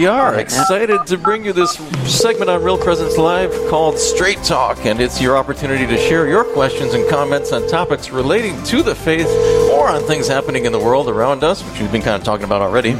We 0.00 0.06
are 0.06 0.40
excited 0.40 1.06
to 1.08 1.18
bring 1.18 1.44
you 1.44 1.52
this 1.52 1.74
segment 2.06 2.48
on 2.48 2.64
Real 2.64 2.78
Presence 2.78 3.18
Live 3.18 3.52
called 3.68 3.98
Straight 3.98 4.42
Talk, 4.42 4.86
and 4.86 4.98
it's 4.98 5.20
your 5.20 5.36
opportunity 5.36 5.86
to 5.86 5.98
share 5.98 6.26
your 6.26 6.42
questions 6.42 6.94
and 6.94 7.06
comments 7.10 7.52
on 7.52 7.68
topics 7.68 8.08
relating 8.08 8.62
to 8.62 8.82
the 8.82 8.94
faith 8.94 9.26
or 9.70 9.90
on 9.90 10.00
things 10.04 10.26
happening 10.26 10.64
in 10.64 10.72
the 10.72 10.78
world 10.78 11.06
around 11.06 11.44
us, 11.44 11.62
which 11.62 11.82
we've 11.82 11.92
been 11.92 12.00
kind 12.00 12.16
of 12.16 12.24
talking 12.24 12.46
about 12.46 12.62
already, 12.62 12.92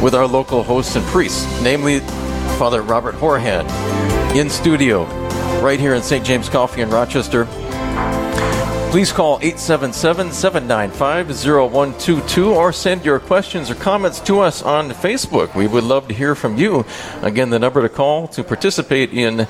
with 0.00 0.14
our 0.14 0.24
local 0.24 0.62
hosts 0.62 0.94
and 0.94 1.04
priests, 1.06 1.44
namely 1.62 1.98
Father 2.60 2.80
Robert 2.82 3.16
Horahan, 3.16 3.66
in 4.36 4.48
studio, 4.48 5.02
right 5.60 5.80
here 5.80 5.94
in 5.94 6.02
St. 6.02 6.24
James 6.24 6.48
Coffee 6.48 6.80
in 6.80 6.90
Rochester. 6.90 7.48
Please 8.96 9.12
call 9.12 9.36
877 9.42 10.32
795 10.32 11.28
0122 11.28 12.54
or 12.54 12.72
send 12.72 13.04
your 13.04 13.20
questions 13.20 13.70
or 13.70 13.74
comments 13.74 14.20
to 14.20 14.40
us 14.40 14.62
on 14.62 14.88
Facebook. 14.88 15.54
We 15.54 15.66
would 15.66 15.84
love 15.84 16.08
to 16.08 16.14
hear 16.14 16.34
from 16.34 16.56
you. 16.56 16.86
Again, 17.20 17.50
the 17.50 17.58
number 17.58 17.82
to 17.82 17.90
call 17.90 18.26
to 18.28 18.42
participate 18.42 19.12
in 19.12 19.46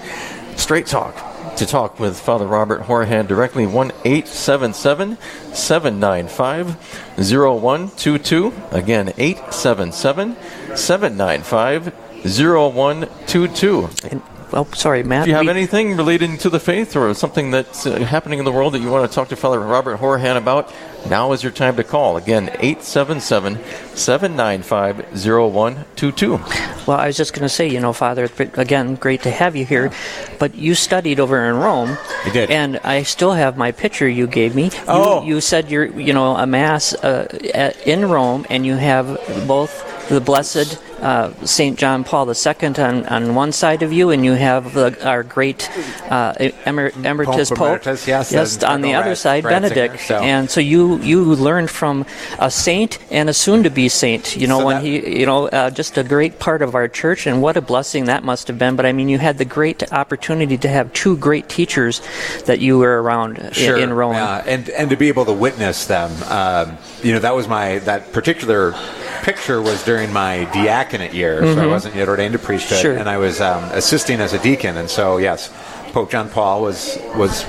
Straight 0.56 0.86
Talk. 0.86 1.14
To 1.58 1.64
talk 1.64 2.00
with 2.00 2.18
Father 2.18 2.44
Robert 2.44 2.82
Horahan 2.82 3.28
directly, 3.28 3.66
1 3.66 3.92
877 4.04 5.16
795 5.54 6.74
0122. 7.16 8.52
Again, 8.72 9.12
877 9.16 10.36
795 10.76 11.94
0122. 12.24 14.35
Well, 14.52 14.66
sorry, 14.74 15.02
Matt. 15.02 15.24
Do 15.24 15.30
you 15.30 15.36
have 15.36 15.44
we- 15.46 15.50
anything 15.50 15.96
relating 15.96 16.38
to 16.38 16.48
the 16.50 16.60
faith 16.60 16.94
or 16.96 17.12
something 17.14 17.50
that's 17.50 17.84
uh, 17.86 17.98
happening 18.00 18.38
in 18.38 18.44
the 18.44 18.52
world 18.52 18.74
that 18.74 18.80
you 18.80 18.90
want 18.90 19.10
to 19.10 19.14
talk 19.14 19.28
to 19.30 19.36
Father 19.36 19.58
Robert 19.60 19.98
Horahan 19.98 20.36
about? 20.36 20.72
Now 21.10 21.32
is 21.32 21.42
your 21.42 21.52
time 21.52 21.76
to 21.76 21.84
call. 21.84 22.16
Again, 22.16 22.48
877 22.60 23.58
795 23.96 24.98
0122. 25.24 26.38
Well, 26.86 26.96
I 26.98 27.06
was 27.08 27.16
just 27.16 27.32
going 27.32 27.42
to 27.42 27.48
say, 27.48 27.68
you 27.68 27.80
know, 27.80 27.92
Father, 27.92 28.28
again, 28.54 28.94
great 28.96 29.22
to 29.22 29.30
have 29.30 29.56
you 29.56 29.64
here. 29.64 29.90
But 30.38 30.54
you 30.54 30.74
studied 30.74 31.18
over 31.20 31.44
in 31.44 31.56
Rome. 31.56 31.96
I 32.24 32.30
did. 32.30 32.50
And 32.50 32.78
I 32.84 33.02
still 33.02 33.32
have 33.32 33.56
my 33.56 33.72
picture 33.72 34.08
you 34.08 34.26
gave 34.26 34.54
me. 34.54 34.64
You, 34.64 34.70
Oh. 34.88 35.22
You 35.24 35.40
said 35.40 35.70
you're, 35.70 35.86
you 35.86 36.12
know, 36.12 36.36
a 36.36 36.46
mass 36.46 36.94
uh, 36.94 37.26
at, 37.54 37.76
in 37.86 38.08
Rome, 38.08 38.46
and 38.50 38.64
you 38.66 38.74
have 38.76 39.06
both 39.46 40.08
the 40.08 40.20
blessed 40.20 40.80
uh, 41.00 41.32
Saint 41.44 41.78
John 41.78 42.04
Paul 42.04 42.28
II 42.30 42.68
on, 42.78 43.06
on 43.06 43.34
one 43.34 43.52
side 43.52 43.82
of 43.82 43.92
you, 43.92 44.10
and 44.10 44.24
you 44.24 44.32
have 44.32 44.72
the, 44.74 44.96
our 45.06 45.22
great 45.22 45.70
uh, 46.10 46.34
emer- 46.66 46.92
emeritus 47.04 47.50
Pope 47.50 47.58
Pope. 47.58 47.66
Emeritus, 47.68 48.06
yes, 48.08 48.32
yes, 48.32 48.62
on 48.62 48.80
the 48.80 48.94
other 48.94 49.10
Rat- 49.10 49.18
side, 49.18 49.42
Benedict. 49.44 50.00
so- 50.00 50.18
And 50.18 50.50
so 50.50 50.60
you 50.60 50.98
you 51.02 51.22
learned 51.24 51.70
from 51.70 52.06
a 52.38 52.50
saint 52.50 52.98
and 53.10 53.28
a 53.28 53.34
soon-to-be 53.34 53.88
saint. 53.88 54.36
You 54.36 54.46
know, 54.46 54.60
So 54.60 54.66
when 54.66 54.76
that- 54.76 54.84
he 54.84 55.20
you 55.20 55.26
know, 55.26 55.48
uh, 55.48 55.70
just 55.70 55.98
a 55.98 56.02
great 56.04 56.38
part 56.38 56.62
of 56.62 56.74
our 56.74 56.88
church, 56.88 57.26
and 57.26 57.42
what 57.42 57.56
a 57.56 57.60
blessing 57.60 58.06
that 58.06 58.24
must 58.24 58.48
have 58.48 58.58
been. 58.58 58.76
But 58.76 58.86
I 58.86 58.92
mean, 58.92 59.08
you 59.08 59.18
had 59.18 59.38
the 59.38 59.44
great 59.44 59.92
opportunity 59.92 60.56
to 60.58 60.68
have 60.68 60.92
two 60.92 61.16
great 61.16 61.48
teachers 61.48 62.00
that 62.46 62.60
you 62.60 62.78
were 62.78 63.02
around 63.02 63.50
sure, 63.52 63.76
in 63.76 63.92
Rome. 63.92 64.14
yeah, 64.14 64.42
and 64.46 64.68
and 64.70 64.90
to 64.90 64.96
be 64.96 65.08
able 65.08 65.24
to 65.26 65.32
witness 65.32 65.86
them, 65.86 66.10
um, 66.28 66.78
you 67.02 67.12
know, 67.12 67.18
that 67.20 67.34
was 67.34 67.46
my 67.48 67.78
that 67.80 68.12
particular 68.12 68.74
picture 69.22 69.60
was 69.60 69.82
during 69.84 70.12
my 70.12 70.44
diaconate 70.86 71.14
year, 71.14 71.42
so 71.54 71.60
I 71.62 71.66
wasn't 71.66 71.94
yet 71.96 72.08
ordained 72.08 72.32
to 72.32 72.38
priesthood, 72.38 72.76
Mm-hmm. 72.78 72.82
Sure. 72.82 72.96
and 72.96 73.08
I 73.08 73.18
was 73.18 73.40
um, 73.40 73.64
assisting 73.72 74.20
as 74.20 74.32
a 74.32 74.38
deacon, 74.42 74.76
and 74.76 74.88
so 74.88 75.16
yes, 75.18 75.52
Pope 75.92 76.10
John 76.10 76.28
Paul 76.28 76.62
was 76.62 76.98
was 77.14 77.44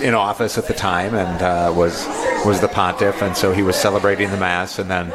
in 0.00 0.14
office 0.14 0.56
at 0.56 0.66
the 0.66 0.72
time 0.72 1.14
and 1.14 1.42
uh, 1.42 1.72
was 1.76 2.06
was 2.46 2.60
the 2.60 2.68
pontiff, 2.68 3.20
and 3.22 3.36
so 3.36 3.52
he 3.52 3.62
was 3.62 3.76
celebrating 3.76 4.30
the 4.30 4.36
mass, 4.38 4.78
and 4.78 4.90
then 4.90 5.10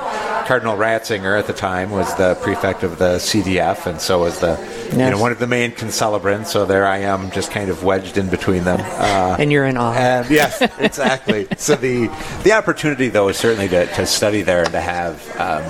Cardinal 0.46 0.78
Ratzinger 0.78 1.38
at 1.40 1.48
the 1.48 1.53
time 1.53 1.90
was 1.90 2.14
the 2.18 2.36
prefect 2.44 2.84
of 2.84 3.00
the 3.00 3.16
CDF, 3.18 3.88
and 3.88 4.00
so 4.00 4.20
was 4.20 4.40
the 4.40 4.56
you 4.92 4.98
know 5.00 5.18
one 5.20 5.31
of 5.31 5.40
the 5.40 5.48
main 5.48 5.72
concelebrants. 5.72 6.48
So 6.48 6.66
there 6.66 6.86
I 6.86 7.00
am, 7.00 7.31
just 7.31 7.50
kind 7.52 7.70
of 7.72 7.84
wedged 7.84 8.18
in 8.20 8.30
between 8.30 8.64
them. 8.64 8.80
Uh, 8.80 9.38
And 9.40 9.52
you're 9.52 9.66
in 9.66 9.76
awe. 9.78 9.94
and 9.94 10.30
yes, 10.30 10.62
exactly. 10.78 11.48
so 11.58 11.75
the 11.75 12.07
the 12.44 12.52
opportunity, 12.52 13.09
though, 13.09 13.28
is 13.30 13.38
certainly 13.38 13.68
to, 13.69 13.88
to 13.96 14.06
study 14.06 14.44
there 14.44 14.62
and 14.63 14.72
to 14.74 14.81
have 14.81 15.16
um, 15.40 15.63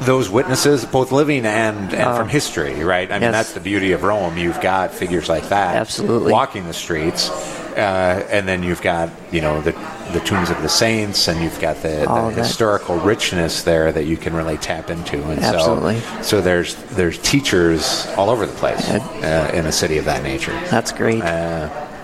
those 0.00 0.30
witnesses, 0.30 0.84
both 0.84 1.12
living 1.12 1.44
and, 1.44 1.92
and 1.92 2.16
from 2.16 2.28
history, 2.28 2.82
right? 2.84 3.10
I 3.10 3.14
mean, 3.14 3.22
Yes. 3.22 3.32
that's 3.32 3.52
the 3.52 3.60
beauty 3.60 3.92
of 3.92 4.02
Rome. 4.02 4.38
You've 4.38 4.60
got 4.60 4.92
figures 4.94 5.28
like 5.28 5.48
that, 5.50 5.76
Absolutely. 5.76 6.32
walking 6.32 6.66
the 6.66 6.72
streets, 6.72 7.28
uh, 7.76 8.26
and 8.30 8.48
then 8.48 8.62
you've 8.62 8.80
got 8.82 9.10
you 9.30 9.40
know 9.40 9.60
the 9.60 9.72
the 10.12 10.20
tombs 10.20 10.50
of 10.50 10.60
the 10.62 10.68
saints, 10.68 11.28
and 11.28 11.40
you've 11.42 11.60
got 11.60 11.76
the, 11.82 12.04
the 12.34 12.42
historical 12.42 12.96
richness 12.96 13.62
there 13.62 13.92
that 13.92 14.04
you 14.06 14.16
can 14.16 14.34
really 14.34 14.56
tap 14.58 14.90
into. 14.90 15.22
And 15.22 15.38
Absolutely. 15.40 16.00
so, 16.00 16.22
so 16.22 16.40
there's 16.40 16.74
there's 16.96 17.18
teachers 17.18 18.06
all 18.16 18.30
over 18.30 18.46
the 18.46 18.54
place 18.54 18.88
uh, 18.90 19.50
in 19.54 19.66
a 19.66 19.72
city 19.72 19.98
of 19.98 20.06
that 20.06 20.22
nature. 20.22 20.52
That's 20.70 20.92
great. 20.92 21.22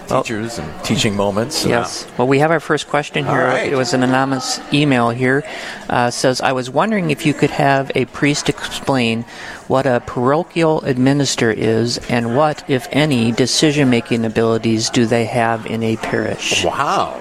Teachers 0.08 0.58
and 0.58 0.84
teaching 0.84 1.14
moments. 1.16 1.64
Yes. 1.64 2.06
Well, 2.16 2.28
we 2.28 2.38
have 2.38 2.50
our 2.50 2.60
first 2.60 2.88
question 2.88 3.24
here. 3.24 3.46
Right. 3.46 3.72
It 3.72 3.76
was 3.76 3.94
an 3.94 4.02
anonymous 4.02 4.60
email 4.72 5.10
here. 5.10 5.44
Uh, 5.88 6.10
says, 6.10 6.40
I 6.40 6.52
was 6.52 6.70
wondering 6.70 7.10
if 7.10 7.26
you 7.26 7.34
could 7.34 7.50
have 7.50 7.90
a 7.94 8.04
priest 8.06 8.48
explain 8.48 9.22
what 9.68 9.86
a 9.86 10.02
parochial 10.06 10.82
administrator 10.84 11.52
is 11.52 11.98
and 12.08 12.36
what, 12.36 12.68
if 12.68 12.86
any, 12.90 13.32
decision 13.32 13.90
making 13.90 14.24
abilities 14.24 14.90
do 14.90 15.06
they 15.06 15.24
have 15.24 15.66
in 15.66 15.82
a 15.82 15.96
parish. 15.96 16.64
wow. 16.64 17.20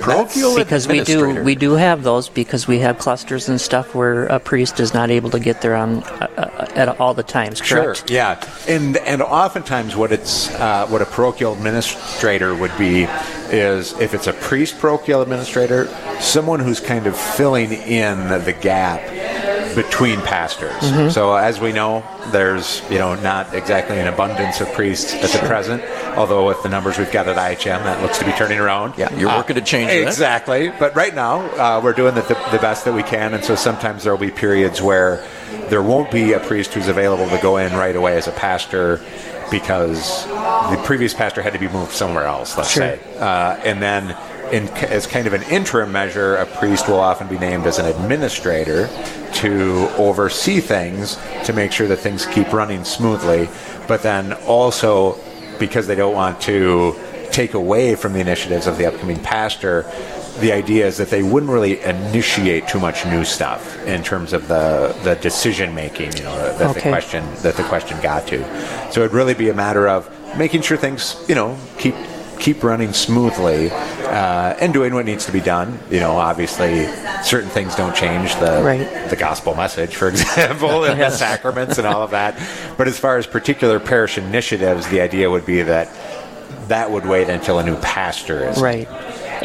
Parochial 0.00 0.56
because 0.56 0.88
we 0.88 1.02
do 1.02 1.42
we 1.42 1.54
do 1.54 1.72
have 1.72 2.02
those 2.02 2.28
because 2.28 2.66
we 2.66 2.78
have 2.80 2.98
clusters 2.98 3.48
and 3.48 3.60
stuff 3.60 3.94
where 3.94 4.26
a 4.26 4.38
priest 4.38 4.80
is 4.80 4.94
not 4.94 5.10
able 5.10 5.30
to 5.30 5.40
get 5.40 5.62
there 5.62 5.74
on 5.74 6.02
uh, 6.04 6.28
uh, 6.36 6.66
at 6.74 7.00
all 7.00 7.14
the 7.14 7.22
times. 7.22 7.60
Correct? 7.60 7.98
Sure. 7.98 8.06
Yeah, 8.08 8.42
and 8.68 8.96
and 8.98 9.22
oftentimes 9.22 9.96
what 9.96 10.12
it's 10.12 10.50
uh, 10.54 10.86
what 10.88 11.02
a 11.02 11.06
parochial 11.06 11.52
administrator 11.52 12.54
would 12.54 12.76
be 12.78 13.04
is 13.50 13.92
if 14.00 14.14
it's 14.14 14.26
a 14.26 14.32
priest 14.32 14.78
parochial 14.78 15.22
administrator, 15.22 15.86
someone 16.20 16.60
who's 16.60 16.80
kind 16.80 17.06
of 17.06 17.16
filling 17.16 17.72
in 17.72 18.28
the 18.44 18.52
gap 18.52 19.00
between 19.76 20.20
pastors. 20.22 20.72
Mm-hmm. 20.82 21.10
So 21.10 21.34
as 21.36 21.60
we 21.60 21.70
know, 21.72 22.02
there's 22.32 22.82
you 22.90 22.98
know 22.98 23.14
not 23.14 23.54
exactly 23.54 24.00
an 24.00 24.08
abundance 24.08 24.60
of 24.60 24.72
priests 24.72 25.14
at 25.14 25.30
the 25.30 25.46
present. 25.46 25.84
Although 26.16 26.46
with 26.48 26.62
the 26.64 26.68
numbers 26.68 26.98
we've 26.98 27.12
got 27.12 27.28
at 27.28 27.36
IHM, 27.36 27.84
that 27.84 28.02
looks 28.02 28.18
to 28.18 28.24
be 28.24 28.32
turning 28.32 28.58
around. 28.58 28.94
Yeah, 28.96 29.14
you're 29.16 29.28
Uh, 29.30 29.36
working 29.36 29.54
to 29.56 29.62
change 29.62 29.90
that. 29.90 30.02
Exactly. 30.08 30.70
But 30.70 30.96
right 30.96 31.14
now, 31.14 31.40
uh, 31.56 31.80
we're 31.84 31.92
doing 31.92 32.14
the, 32.14 32.22
the, 32.22 32.34
the 32.50 32.58
best 32.58 32.84
that 32.86 32.94
we 32.94 33.02
can, 33.04 33.34
and 33.34 33.44
so 33.44 33.54
sometimes 33.54 34.02
there 34.02 34.12
will 34.12 34.20
be 34.26 34.30
periods 34.32 34.80
where 34.82 35.22
there 35.68 35.82
won't 35.82 36.10
be 36.10 36.32
a 36.32 36.40
priest 36.40 36.72
who's 36.74 36.88
available 36.88 37.28
to 37.28 37.38
go 37.42 37.58
in 37.58 37.72
right 37.74 37.94
away 37.94 38.16
as 38.16 38.26
a 38.26 38.32
pastor 38.32 39.00
because 39.50 40.24
the 40.26 40.80
previous 40.84 41.14
pastor 41.14 41.42
had 41.42 41.52
to 41.52 41.58
be 41.58 41.68
moved 41.68 41.92
somewhere 41.92 42.24
else, 42.24 42.56
let's 42.56 42.70
Sure. 42.70 42.82
say. 42.96 43.00
Uh, 43.18 43.56
and 43.64 43.80
then, 43.80 44.16
in, 44.52 44.68
as 44.68 45.06
kind 45.06 45.26
of 45.26 45.32
an 45.32 45.42
interim 45.44 45.92
measure, 45.92 46.36
a 46.36 46.46
priest 46.46 46.88
will 46.88 47.00
often 47.00 47.28
be 47.28 47.38
named 47.38 47.66
as 47.66 47.78
an 47.78 47.86
administrator 47.86 48.88
to 49.34 49.88
oversee 49.96 50.60
things 50.60 51.18
to 51.44 51.52
make 51.52 51.72
sure 51.72 51.88
that 51.88 51.98
things 51.98 52.26
keep 52.26 52.52
running 52.52 52.84
smoothly, 52.84 53.48
but 53.86 54.02
then 54.02 54.32
also 54.44 55.18
because 55.58 55.86
they 55.86 55.94
don't 55.94 56.14
want 56.14 56.40
to 56.42 56.94
take 57.30 57.54
away 57.54 57.94
from 57.94 58.12
the 58.12 58.20
initiatives 58.20 58.66
of 58.66 58.78
the 58.78 58.86
upcoming 58.86 59.18
pastor, 59.20 59.82
the 60.40 60.52
idea 60.52 60.86
is 60.86 60.98
that 60.98 61.10
they 61.10 61.22
wouldn't 61.22 61.50
really 61.50 61.82
initiate 61.82 62.68
too 62.68 62.78
much 62.78 63.04
new 63.06 63.24
stuff 63.24 63.82
in 63.86 64.02
terms 64.02 64.32
of 64.32 64.48
the, 64.48 64.94
the 65.02 65.14
decision 65.16 65.74
making, 65.74 66.14
you 66.16 66.22
know, 66.22 66.58
that 66.58 66.74
the 66.74 66.80
question 66.80 67.24
that 67.42 67.56
the 67.56 67.64
question 67.64 68.00
got 68.02 68.26
to. 68.28 68.42
So 68.92 69.00
it'd 69.00 69.12
really 69.12 69.34
be 69.34 69.48
a 69.48 69.54
matter 69.54 69.88
of 69.88 70.10
making 70.36 70.62
sure 70.62 70.76
things, 70.76 71.16
you 71.28 71.34
know, 71.34 71.56
keep 71.78 71.94
keep 72.38 72.62
running 72.62 72.92
smoothly 72.92 73.70
uh, 73.70 74.56
and 74.60 74.72
doing 74.72 74.94
what 74.94 75.04
needs 75.06 75.26
to 75.26 75.32
be 75.32 75.40
done. 75.40 75.78
You 75.90 76.00
know, 76.00 76.12
obviously, 76.16 76.86
certain 77.22 77.50
things 77.50 77.74
don't 77.74 77.94
change 77.94 78.34
the 78.36 78.62
Right. 78.62 79.08
the 79.10 79.16
gospel 79.16 79.54
message, 79.54 79.96
for 79.96 80.08
example, 80.14 80.84
and 80.84 81.00
the 81.00 81.10
sacraments 81.10 81.78
and 81.78 81.86
all 81.86 82.02
of 82.02 82.10
that. 82.12 82.38
But 82.76 82.88
as 82.88 82.98
far 82.98 83.16
as 83.16 83.26
particular 83.26 83.80
parish 83.80 84.18
initiatives, 84.18 84.86
the 84.88 85.00
idea 85.00 85.30
would 85.30 85.46
be 85.46 85.62
that 85.62 85.88
that 86.68 86.90
would 86.90 87.06
wait 87.06 87.28
until 87.30 87.58
a 87.58 87.64
new 87.64 87.76
pastor 87.76 88.48
is 88.48 88.60
Right. 88.60 88.86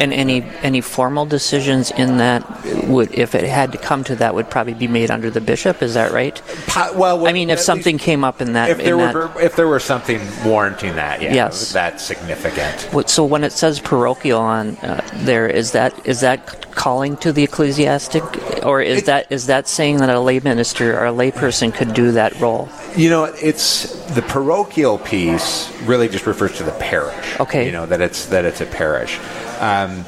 And 0.02 0.12
any 0.12 0.42
any 0.62 0.80
formal 0.80 1.26
decisions 1.26 1.92
in 1.92 2.16
that 2.16 2.42
would, 2.88 3.14
if 3.14 3.36
it 3.36 3.44
had 3.44 3.70
to 3.70 3.78
come 3.78 4.02
to 4.04 4.16
that, 4.16 4.34
would 4.34 4.50
probably 4.50 4.74
be 4.74 4.88
made 4.88 5.12
under 5.12 5.30
the 5.30 5.40
bishop. 5.40 5.80
Is 5.80 5.94
that 5.94 6.10
right? 6.10 6.42
Po- 6.66 6.92
well, 6.98 7.24
I 7.28 7.32
mean, 7.32 7.50
if 7.50 7.60
something 7.60 7.98
came 7.98 8.24
up 8.24 8.40
in 8.40 8.54
that, 8.54 8.70
if 8.70 8.78
there 8.78 8.96
that 8.96 9.14
were 9.14 9.30
if 9.40 9.54
there 9.54 9.68
were 9.68 9.78
something 9.78 10.20
warranting 10.44 10.96
that, 10.96 11.22
yeah, 11.22 11.34
Yes. 11.34 11.72
that's 11.72 12.02
significant. 12.02 12.88
So 13.08 13.24
when 13.24 13.44
it 13.44 13.52
says 13.52 13.78
parochial 13.78 14.40
on 14.40 14.76
uh, 14.78 15.08
there, 15.22 15.46
is 15.46 15.70
that 15.70 15.94
is 16.04 16.18
that 16.20 16.72
calling 16.74 17.16
to 17.18 17.32
the 17.32 17.44
ecclesiastic, 17.44 18.24
or 18.64 18.82
is 18.82 18.98
It- 19.02 19.06
that 19.06 19.26
is 19.30 19.46
that 19.46 19.68
saying 19.68 19.98
that 19.98 20.10
a 20.10 20.18
lay 20.18 20.40
minister 20.40 20.98
or 20.98 21.06
a 21.06 21.12
layperson 21.12 21.72
could 21.72 21.94
do 21.94 22.10
that 22.12 22.32
role? 22.40 22.68
You 22.96 23.08
know, 23.08 23.24
it's 23.40 23.84
the 24.16 24.22
parochial 24.22 24.98
piece 24.98 25.70
really 25.84 26.08
just 26.08 26.26
refers 26.26 26.56
to 26.58 26.64
the 26.64 26.72
parish. 26.72 27.38
Okay. 27.38 27.66
You 27.66 27.72
know 27.72 27.86
that 27.86 28.00
it's 28.00 28.26
that 28.26 28.44
it's 28.44 28.60
a 28.60 28.66
parish. 28.66 29.20
Um, 29.62 30.04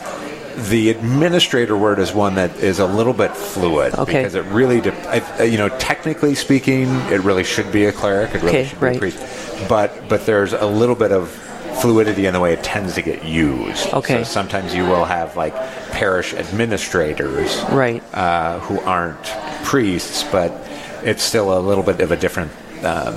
the 0.69 0.91
administrator 0.91 1.77
word 1.77 1.99
is 1.99 2.13
one 2.13 2.35
that 2.37 2.57
is 2.59 2.79
a 2.79 2.87
little 2.87 3.13
bit 3.13 3.33
fluid 3.37 3.95
Okay. 3.95 4.13
because 4.23 4.35
it 4.35 4.45
really, 4.47 4.81
de- 4.81 4.95
I, 5.09 5.21
uh, 5.41 5.43
you 5.45 5.59
know, 5.59 5.69
technically 5.79 6.35
speaking, 6.35 6.89
it 7.11 7.21
really 7.23 7.43
should 7.45 7.71
be 7.73 7.87
a 7.87 7.93
cleric. 7.93 8.35
It 8.35 8.43
really 8.43 8.59
Okay, 8.59 8.65
should 8.69 8.81
be 8.81 8.87
right. 8.87 8.97
a 8.97 8.99
priest. 8.99 9.19
But 9.69 10.09
but 10.09 10.27
there's 10.27 10.53
a 10.53 10.67
little 10.67 10.95
bit 10.95 11.13
of 11.13 11.29
fluidity 11.81 12.27
in 12.27 12.33
the 12.35 12.41
way 12.41 12.53
it 12.53 12.63
tends 12.63 12.95
to 12.95 13.03
get 13.03 13.25
used. 13.25 13.93
Okay. 13.93 14.19
So 14.19 14.25
sometimes 14.25 14.75
you 14.75 14.85
will 14.85 15.05
have 15.05 15.37
like 15.37 15.55
parish 15.91 16.33
administrators, 16.35 17.61
Right. 17.71 18.03
uh, 18.15 18.59
who 18.61 18.81
aren't 18.81 19.25
priests, 19.65 20.25
but 20.31 20.53
it's 21.03 21.23
still 21.23 21.57
a 21.57 21.61
little 21.61 21.83
bit 21.85 22.01
of 22.01 22.13
a 22.13 22.17
different 22.17 22.53
um, 22.85 23.15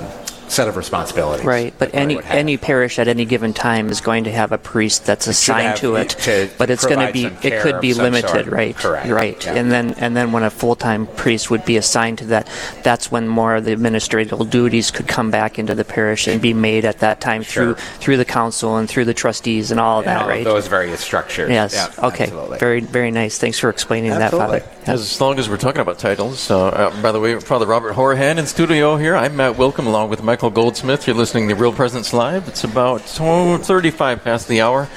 set 0.50 0.68
of 0.68 0.76
responsibilities. 0.76 1.44
Right, 1.44 1.74
but 1.78 1.94
any 1.94 2.18
any 2.24 2.56
parish 2.56 2.98
at 2.98 3.08
any 3.08 3.24
given 3.24 3.52
time 3.54 3.88
is 3.90 4.00
going 4.00 4.24
to 4.24 4.32
have 4.32 4.52
a 4.52 4.58
priest 4.58 5.06
that's 5.06 5.26
assigned 5.26 5.68
have 5.68 5.78
to 5.80 5.96
it, 5.96 6.10
to 6.10 6.48
but 6.58 6.70
it's 6.70 6.84
going 6.84 6.98
to 6.98 7.06
provide 7.06 7.12
be 7.12 7.22
some 7.24 7.32
it 7.34 7.40
care 7.40 7.62
could 7.62 7.80
be 7.80 7.92
some 7.92 8.04
limited, 8.04 8.28
sort. 8.30 8.46
right? 8.46 8.76
Correct, 8.76 9.08
Right, 9.08 9.44
yeah. 9.44 9.54
and 9.54 9.70
then 9.70 9.94
and 9.98 10.16
then 10.16 10.32
when 10.32 10.42
a 10.42 10.50
full 10.50 10.74
time 10.76 11.06
priest 11.06 11.50
would 11.50 11.64
be 11.64 11.76
assigned 11.76 12.18
to 12.18 12.26
that, 12.26 12.48
that's 12.82 13.10
when 13.10 13.28
more 13.28 13.56
of 13.56 13.64
the 13.64 13.72
administrative 13.72 14.50
duties 14.50 14.90
could 14.90 15.06
come 15.08 15.30
back 15.30 15.58
into 15.58 15.74
the 15.74 15.84
parish 15.84 16.26
and 16.26 16.40
be 16.40 16.54
made 16.54 16.84
at 16.84 16.98
that 17.00 17.20
time 17.20 17.42
Sure. 17.42 17.74
through 17.74 17.74
through 18.00 18.16
the 18.16 18.24
council 18.24 18.76
and 18.76 18.88
through 18.88 19.04
the 19.04 19.14
trustees 19.14 19.70
and 19.70 19.78
all 19.80 20.00
of 20.00 20.06
And 20.06 20.16
that, 20.16 20.22
all 20.22 20.28
of 20.28 20.34
right? 20.34 20.44
those 20.44 20.66
various 20.68 21.00
structures. 21.00 21.50
yes. 21.50 21.74
Yeah, 21.74 22.06
okay. 22.08 22.24
absolutely. 22.24 22.58
Very 22.58 22.80
very 22.80 23.10
nice. 23.10 23.38
Thanks 23.38 23.58
for 23.58 23.70
explaining 23.70 24.12
Absolutely. 24.12 24.58
that, 24.60 24.64
Father. 24.64 24.77
As 24.88 25.20
long 25.20 25.38
as 25.38 25.50
we're 25.50 25.58
talking 25.58 25.82
about 25.82 25.98
titles, 25.98 26.50
uh, 26.50 26.68
uh, 26.68 27.02
by 27.02 27.12
the 27.12 27.20
way, 27.20 27.38
Father 27.40 27.66
Robert 27.66 27.92
Horahan 27.92 28.38
in 28.38 28.46
studio 28.46 28.96
here. 28.96 29.14
I'm 29.14 29.36
Matt 29.36 29.56
Wilcom 29.56 29.84
along 29.84 30.08
with 30.08 30.22
Michael 30.22 30.48
Goldsmith. 30.48 31.06
You're 31.06 31.14
listening 31.14 31.46
to 31.50 31.54
Real 31.54 31.74
Presence 31.74 32.14
Live. 32.14 32.48
It's 32.48 32.64
about 32.64 33.02
oh, 33.20 33.58
35 33.58 34.24
past 34.24 34.48
the 34.48 34.62
hour, 34.62 34.88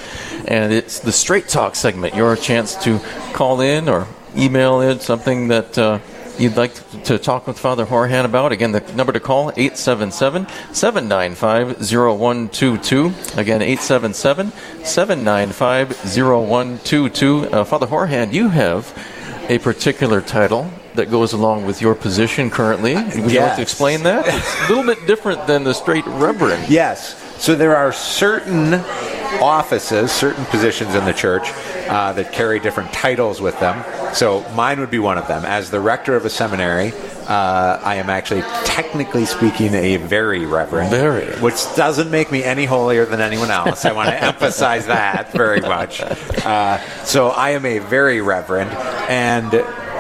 and 0.48 0.72
it's 0.72 1.00
the 1.00 1.12
Straight 1.12 1.50
Talk 1.50 1.76
segment. 1.76 2.16
Your 2.16 2.38
chance 2.38 2.82
to 2.86 3.00
call 3.34 3.60
in 3.60 3.90
or 3.90 4.08
email 4.34 4.80
in 4.80 5.02
something 5.02 5.50
that 5.50 5.78
uh, 5.78 6.00
you'd 6.38 6.56
like 6.56 6.74
to 7.04 7.20
talk 7.20 7.46
with 7.46 7.60
Father 7.60 7.86
Horahan 7.86 8.24
about. 8.24 8.54
Again, 8.54 8.72
the 8.72 8.80
number 8.94 9.12
to 9.12 9.20
call 9.20 9.50
877 9.58 10.48
795 10.74 11.82
0122. 11.92 13.08
Again, 13.38 13.62
877 13.62 14.54
795 14.86 15.90
0122. 16.16 17.50
Uh, 17.52 17.66
Father 17.66 17.88
Horahan, 17.88 18.32
you 18.32 18.48
have 18.48 18.98
a 19.52 19.60
particular 19.60 20.22
title 20.22 20.72
that 20.96 21.12
goes 21.12 21.34
along 21.34 21.66
with 21.66 21.82
your 21.82 21.94
position 21.94 22.50
currently. 22.50 22.96
Would 22.96 23.14
you 23.16 23.22
like 23.24 23.32
Yes. 23.34 23.56
to 23.58 23.62
explain 23.62 24.04
that? 24.04 24.26
It's 24.34 24.56
a 24.70 24.74
little 24.74 24.86
bit 24.96 25.06
different 25.06 25.46
than 25.46 25.66
the 25.66 25.74
straight 25.74 26.06
reverend. 26.08 26.70
Yes. 26.70 27.16
So 27.38 27.54
there 27.56 27.76
are 27.76 27.92
certain 27.92 28.82
offices, 29.42 30.12
certain 30.12 30.46
positions 30.46 30.96
in 30.96 31.06
the 31.06 31.14
church 31.14 31.52
uh, 31.88 32.14
that 32.14 32.32
carry 32.32 32.60
different 32.60 32.92
titles 32.94 33.42
with 33.42 33.60
them. 33.60 33.84
So 34.14 34.48
mine 34.52 34.80
would 34.80 34.92
be 34.92 35.00
one 35.00 35.18
of 35.18 35.28
them. 35.28 35.46
As 35.46 35.72
the 35.72 35.80
rector 35.80 36.16
of 36.16 36.26
a 36.26 36.30
seminary, 36.30 36.94
uh, 37.28 37.80
I 37.84 37.96
am 37.96 38.10
actually, 38.10 38.42
technically 38.66 39.26
speaking, 39.26 39.74
a 39.74 39.98
very 39.98 40.46
reverend. 40.46 40.90
Very. 40.90 41.28
Which 41.40 41.64
doesn't 41.76 42.12
make 42.12 42.32
me 42.32 42.44
any 42.44 42.66
holier 42.66 43.06
than 43.06 43.22
anyone 43.22 43.52
else. 43.52 43.86
I 43.86 43.94
want 43.94 44.10
to 44.10 44.24
emphasize 44.24 44.88
that 44.88 45.32
very 45.32 45.62
much. 45.62 46.02
Uh, 46.02 46.80
so 47.06 47.30
I 47.30 47.52
am 47.52 47.66
a 47.66 47.80
very 47.80 48.22
reverend, 48.22 48.72
and 49.10 49.54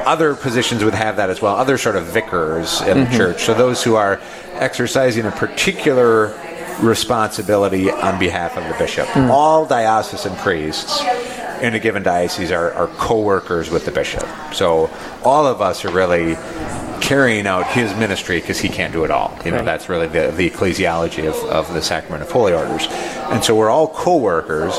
other 0.05 0.35
positions 0.35 0.83
would 0.83 0.93
have 0.93 1.17
that 1.17 1.29
as 1.29 1.41
well. 1.41 1.55
Other 1.55 1.77
sort 1.77 1.95
of 1.95 2.05
vicars 2.05 2.81
in 2.81 3.05
the 3.05 3.17
church. 3.17 3.43
So 3.43 3.53
those 3.53 3.83
who 3.83 3.95
are 3.95 4.19
exercising 4.53 5.25
a 5.25 5.31
particular 5.31 6.33
responsibility 6.81 7.89
on 7.91 8.19
behalf 8.19 8.57
of 8.57 8.67
the 8.67 8.73
bishop. 8.77 9.07
Hmm. 9.09 9.29
All 9.31 9.65
diocesan 9.65 10.35
priests 10.37 11.01
in 11.61 11.75
a 11.75 11.79
given 11.79 12.01
diocese 12.03 12.51
are, 12.51 12.71
are 12.73 12.87
co-workers 12.87 13.69
with 13.69 13.85
the 13.85 13.91
bishop. 13.91 14.27
So 14.53 14.89
all 15.23 15.45
of 15.45 15.61
us 15.61 15.85
are 15.85 15.91
really 15.91 16.35
carrying 17.01 17.45
out 17.47 17.67
his 17.67 17.93
ministry 17.95 18.39
because 18.39 18.59
he 18.59 18.69
can't 18.69 18.93
do 18.93 19.03
it 19.03 19.11
all. 19.11 19.37
You 19.45 19.51
know, 19.51 19.57
Right. 19.57 19.65
that's 19.65 19.89
really 19.89 20.07
the, 20.07 20.31
the 20.31 20.49
ecclesiology 20.49 21.27
of, 21.27 21.35
of 21.49 21.73
the 21.73 21.81
sacrament 21.81 22.23
of 22.23 22.31
holy 22.31 22.53
orders. 22.53 22.87
And 22.89 23.43
so 23.43 23.55
we're 23.55 23.69
all 23.69 23.87
co-workers, 23.87 24.73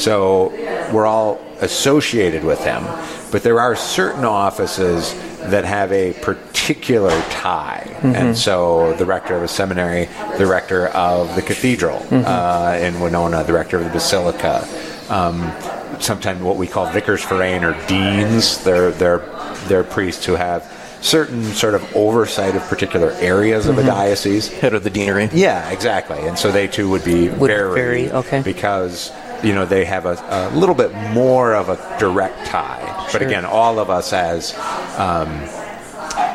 so 0.00 0.48
we're 0.92 1.06
all 1.06 1.40
associated 1.60 2.44
with 2.44 2.62
him. 2.64 2.84
But 3.32 3.42
there 3.42 3.60
are 3.60 3.74
certain 3.74 4.24
offices 4.24 5.12
that 5.48 5.64
have 5.64 5.92
a 5.92 6.12
particular 6.14 7.10
tie. 7.30 7.98
And 8.02 8.36
so 8.36 8.94
the 8.94 9.06
rector 9.06 9.36
of 9.36 9.42
a 9.42 9.48
seminary, 9.48 10.08
the 10.38 10.46
rector 10.46 10.88
of 10.88 11.34
the 11.34 11.42
cathedral 11.42 12.06
uh, 12.10 12.78
in 12.80 13.00
Winona, 13.00 13.44
the 13.44 13.52
rector 13.52 13.78
of 13.78 13.84
the 13.84 13.90
basilica, 13.90 14.66
um, 15.08 15.52
sometimes 16.00 16.42
what 16.42 16.56
we 16.56 16.66
call 16.66 16.86
vicars 16.92 17.22
forane 17.22 17.62
or 17.62 17.74
deans. 17.86 18.62
They're, 18.62 18.90
they're, 18.92 19.18
they're 19.66 19.84
priests 19.84 20.24
who 20.24 20.34
have 20.34 20.62
certain 21.00 21.44
sort 21.44 21.74
of 21.74 21.96
oversight 21.96 22.56
of 22.56 22.62
particular 22.64 23.12
areas 23.12 23.66
of 23.66 23.78
a 23.78 23.84
diocese. 23.84 24.48
Head 24.48 24.74
of 24.74 24.82
the 24.82 24.90
deanery. 24.90 25.28
Yeah, 25.32 25.70
exactly. 25.70 26.18
And 26.18 26.38
so 26.38 26.50
they 26.50 26.66
too 26.66 26.90
would 26.90 27.04
be 27.04 27.28
Would 27.28 27.48
very, 27.48 27.74
vary, 27.74 28.12
okay. 28.12 28.42
because 28.42 29.10
you 29.42 29.54
know 29.54 29.64
they 29.64 29.84
have 29.84 30.06
a, 30.06 30.16
a 30.28 30.50
little 30.56 30.74
bit 30.74 30.92
more 31.12 31.54
of 31.54 31.68
a 31.68 31.76
direct 31.98 32.46
tie. 32.46 33.08
But 33.12 33.22
again, 33.22 33.44
all 33.44 33.78
of 33.78 33.90
us 33.90 34.12
as 34.12 34.54
um, 34.98 35.28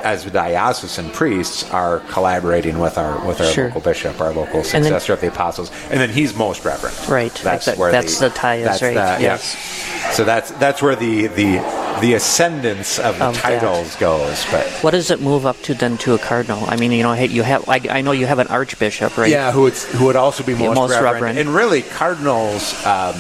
as 0.04 0.26
diocesan 0.26 1.10
priests 1.12 1.64
are 1.72 2.00
collaborating 2.10 2.78
with 2.80 2.98
our 2.98 3.26
with 3.26 3.40
our 3.42 3.48
Sure. 3.48 3.66
local 3.68 3.82
bishop, 3.82 4.20
our 4.22 4.34
local 4.34 4.58
And 4.60 4.66
then- 4.66 4.84
successor 4.84 5.14
of 5.14 5.22
the 5.22 5.28
apostles, 5.28 5.72
and 5.90 6.00
then 6.00 6.10
he's 6.10 6.36
most 6.36 6.66
reverend. 6.66 6.96
Right. 7.08 7.34
That's 7.44 7.66
That- 7.66 7.78
where 7.78 7.92
that's 7.92 8.20
the 8.20 8.30
tie 8.30 8.58
is, 8.58 8.66
that's 8.66 8.82
right. 8.82 8.94
the- 8.94 9.18
Yes. 9.24 9.56
Yeah. 9.56 10.12
So 10.12 10.24
that's 10.26 10.52
that's 10.52 10.82
where 10.82 10.96
the 10.96 11.28
the 11.28 11.62
the 12.02 12.14
ascendance 12.16 13.00
of 13.00 13.18
the 13.20 13.26
Of 13.26 13.36
that. 13.36 13.42
titles 13.60 13.96
goes. 13.96 14.46
But 14.52 14.66
What 14.82 14.92
does 14.92 15.10
it 15.12 15.22
move 15.22 15.46
up 15.46 15.62
to 15.64 15.74
then 15.74 15.98
to 16.00 16.14
a 16.14 16.18
cardinal? 16.18 16.66
I 16.68 16.76
mean, 16.76 16.92
you 16.92 17.04
know, 17.04 17.14
you 17.14 17.44
have 17.44 17.68
I, 17.70 17.80
I 17.90 18.02
know 18.02 18.12
you 18.12 18.26
have 18.26 18.40
an 18.40 18.48
archbishop, 18.48 19.18
right? 19.18 19.30
Yeah, 19.30 19.52
who 19.52 19.62
would 19.64 19.74
who 19.98 20.06
would 20.06 20.16
also 20.18 20.44
be 20.44 20.54
most, 20.56 20.76
most 20.76 20.92
reverend. 20.92 21.14
reverend. 21.14 21.40
and 21.40 21.56
really 21.56 21.82
cardinals 21.84 22.74
um, 22.86 23.16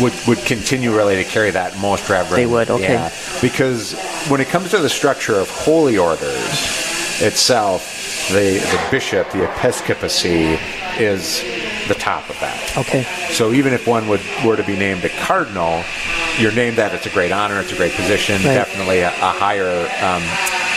would 0.00 0.14
would 0.26 0.38
continue 0.46 0.94
really 0.96 1.16
to 1.16 1.24
carry 1.24 1.50
that 1.50 1.78
most 1.78 2.08
reverend. 2.08 2.36
They 2.36 2.46
would, 2.46 2.70
okay. 2.70 2.94
Yeah, 2.94 3.12
because 3.40 3.94
when 4.28 4.40
it 4.40 4.48
comes 4.48 4.70
to 4.70 4.78
the 4.78 4.88
structure 4.88 5.38
of 5.38 5.50
holy 5.50 5.98
orders 5.98 6.48
itself, 7.20 8.28
the 8.28 8.58
the 8.58 8.88
bishop, 8.90 9.30
the 9.30 9.44
episcopacy, 9.44 10.58
is 10.98 11.42
the 11.88 11.94
top 11.94 12.28
of 12.30 12.38
that. 12.40 12.76
Okay. 12.78 13.04
So 13.30 13.52
even 13.52 13.72
if 13.72 13.86
one 13.86 14.08
would 14.08 14.20
were 14.44 14.56
to 14.56 14.64
be 14.64 14.76
named 14.76 15.04
a 15.04 15.08
cardinal, 15.08 15.82
you're 16.38 16.52
named 16.52 16.78
that. 16.78 16.94
It's 16.94 17.06
a 17.06 17.10
great 17.10 17.32
honor. 17.32 17.60
It's 17.60 17.72
a 17.72 17.76
great 17.76 17.92
position. 17.92 18.36
Right. 18.36 18.54
Definitely 18.54 19.00
a, 19.00 19.08
a 19.08 19.32
higher 19.32 19.88
um, 20.00 20.22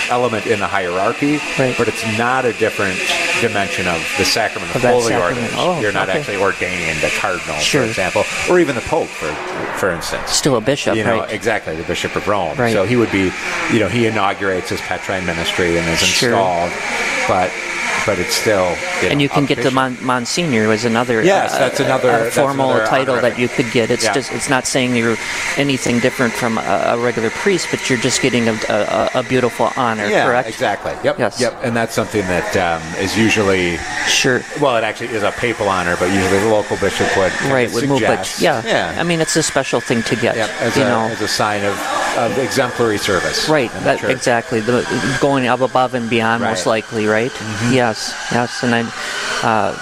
element 0.10 0.48
in 0.48 0.60
the 0.60 0.68
hierarchy. 0.68 1.38
Right. 1.60 1.76
But 1.78 1.88
it's 1.88 2.04
not 2.18 2.46
a 2.46 2.54
different 2.54 3.00
dimension 3.48 3.88
of 3.88 4.00
the 4.18 4.26
sacrament 4.26 4.70
of, 4.76 4.84
Of 4.84 4.90
holy 4.92 5.14
sacrament. 5.14 5.54
orders. 5.54 5.54
Oh, 5.58 5.80
you're 5.82 5.92
not 5.92 6.10
okay. 6.10 6.20
actually 6.20 6.38
ordaining 6.38 7.00
the 7.02 7.12
cardinal, 7.20 7.56
Sure. 7.58 7.84
for 7.84 7.88
example, 7.90 8.24
or 8.50 8.60
even 8.60 8.76
the 8.76 8.82
pope, 8.82 9.08
for 9.08 9.32
for 9.78 9.92
instance. 9.92 10.32
Still 10.32 10.56
a 10.56 10.62
bishop, 10.62 10.96
You 10.96 11.04
know 11.04 11.20
right? 11.22 11.32
exactly 11.32 11.76
the 11.76 11.84
bishop 11.84 12.16
of 12.16 12.28
Rome. 12.28 12.58
Right. 12.58 12.74
So 12.74 12.86
he 12.86 12.96
would 12.96 13.12
be, 13.12 13.32
you 13.74 13.80
know, 13.80 13.90
he 13.90 14.06
inaugurates 14.08 14.70
his 14.70 14.82
Petrine 14.82 15.26
ministry 15.26 15.78
and 15.78 15.88
is 15.90 16.00
Sure. 16.00 16.30
installed, 16.30 16.72
but 17.28 17.52
but 18.06 18.20
it's 18.20 18.36
still. 18.36 18.70
You 19.02 19.10
and 19.10 19.18
know, 19.18 19.24
you 19.24 19.30
can 19.30 19.46
get 19.46 19.64
the 19.64 19.72
mon- 19.72 19.98
Monsignor 20.02 20.72
as 20.72 20.86
another 20.86 21.24
Yes, 21.24 21.54
uh, 21.54 21.58
that's 21.60 21.80
another- 21.80 22.12
uh, 22.12 22.24
that's 22.26 22.36
formal 22.36 22.70
another 22.72 22.86
title 22.86 23.16
that 23.20 23.40
you 23.40 23.48
could 23.48 23.72
get. 23.72 23.90
It's 23.90 24.04
Yeah. 24.04 24.14
just 24.14 24.32
it's 24.32 24.48
not 24.48 24.68
saying 24.68 24.96
you're 24.96 25.18
anything 25.58 26.00
different 26.00 26.32
from 26.34 26.60
a, 26.60 26.84
a 26.94 26.98
regular 27.00 27.32
priest, 27.32 27.68
but 27.72 27.90
you're 27.90 27.98
just 28.00 28.22
getting 28.22 28.48
a, 28.48 28.54
a, 28.70 29.10
a 29.16 29.24
beautiful 29.24 29.72
honor. 29.76 30.06
Yeah, 30.08 30.26
correct? 30.28 30.48
exactly. 30.48 30.94
Yep. 31.04 31.18
Yes. 31.18 31.42
Yep. 31.42 31.54
And 31.64 31.76
that's 31.76 31.96
something 31.96 32.22
that 32.28 32.56
um, 32.58 32.82
is 33.04 33.18
usually 33.18 33.35
Sure. 34.08 34.42
well, 34.62 34.76
it 34.78 34.84
actually 34.84 35.10
is 35.10 35.24
a 35.24 35.32
papal 35.32 35.68
honor, 35.68 35.96
but 35.98 36.12
usually 36.12 36.40
the 36.40 36.50
local 36.50 36.78
bishop 36.78 37.08
would 37.18 37.32
Right. 37.52 37.72
Would 37.72 37.88
move, 37.90 38.02
but 38.02 38.40
yeah, 38.40 38.62
yeah. 38.66 38.96
I 39.00 39.04
mean, 39.04 39.20
it's 39.22 39.36
a 39.36 39.44
special 39.44 39.82
thing 39.82 40.04
to 40.04 40.16
get. 40.16 40.36
Yeah, 40.36 40.48
as, 40.60 40.76
you 40.78 40.84
a, 40.84 40.86
know. 40.86 41.02
as 41.08 41.22
a 41.22 41.28
sign 41.28 41.64
of, 41.66 41.78
of 42.18 42.38
exemplary 42.38 42.98
service. 42.98 43.50
Right, 43.50 43.72
that, 43.84 44.04
exactly. 44.04 44.60
The 44.62 44.86
going 45.22 45.48
up 45.48 45.62
above 45.62 45.94
and 45.94 46.10
beyond, 46.10 46.42
most 46.44 46.66
Right. 46.66 46.84
Mm-hmm. 46.84 46.96
likely, 46.96 47.06
right? 47.08 47.32
Yes, 47.74 48.14
yes, 48.32 48.64
and 48.64 48.74
I, 48.76 48.82
uh, 49.44 49.76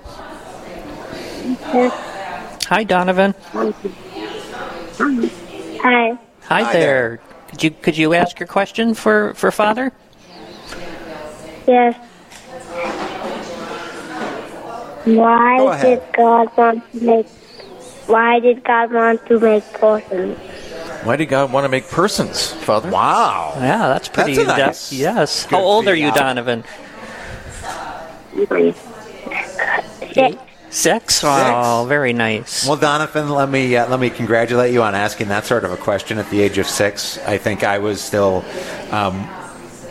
Hi, 2.69 2.85
Donovan. 2.85 3.35
Hi. 3.53 3.71
Hi, 5.83 6.19
Hi 6.43 6.73
there. 6.73 6.73
there. 6.73 7.21
Could 7.49 7.63
you 7.65 7.71
could 7.71 7.97
you 7.99 8.15
ask 8.15 8.39
your 8.39 8.47
question 8.47 8.95
for 8.95 9.35
for 9.35 9.51
Father? 9.51 9.93
Yes. 11.67 11.97
Why 15.05 15.59
Go 15.59 15.69
ahead. 15.73 16.01
did 16.07 16.17
God 16.17 16.49
want 16.57 16.93
to 16.93 17.01
make? 17.05 17.29
Why 18.07 18.41
did 18.41 18.65
God 18.65 18.93
want 18.93 19.27
to 19.27 19.39
make 19.41 19.73
persons? 19.75 20.39
Why 21.05 21.17
did 21.17 21.27
God 21.31 21.53
want 21.53 21.65
to 21.65 21.69
make 21.69 21.89
persons, 21.89 22.53
Father? 22.53 22.91
Wow. 22.91 23.55
Yeah, 23.57 23.89
that's 23.89 24.09
pretty 24.09 24.35
That's 24.35 24.49
a 24.49 24.51
in-depth. 24.53 24.67
nice- 24.69 24.93
Yes. 24.93 25.45
good 25.45 25.57
How 25.57 25.63
old 25.63 25.89
are 25.89 25.95
you, 25.95 26.09
feedback. 26.09 26.21
Donovan? 26.37 26.65
Six. 30.13 30.39
Six. 30.73 31.23
Oh, 31.25 31.85
very 31.89 32.13
nice. 32.13 32.67
Well, 32.67 32.77
Donovan, 32.77 33.29
let 33.31 33.49
me 33.49 33.77
uh, 33.77 33.89
let 33.89 33.99
me 33.99 34.09
congratulate 34.11 34.73
you 34.73 34.83
on 34.83 34.95
asking 34.95 35.29
that 35.29 35.45
sort 35.45 35.65
of 35.65 35.73
a 35.73 35.77
question 35.77 36.19
at 36.19 36.31
the 36.31 36.41
age 36.41 36.59
of 36.59 36.67
six. 36.69 37.19
I 37.27 37.39
think 37.39 37.65
I 37.65 37.79
was 37.79 38.01
still 38.01 38.45
um, 38.93 39.29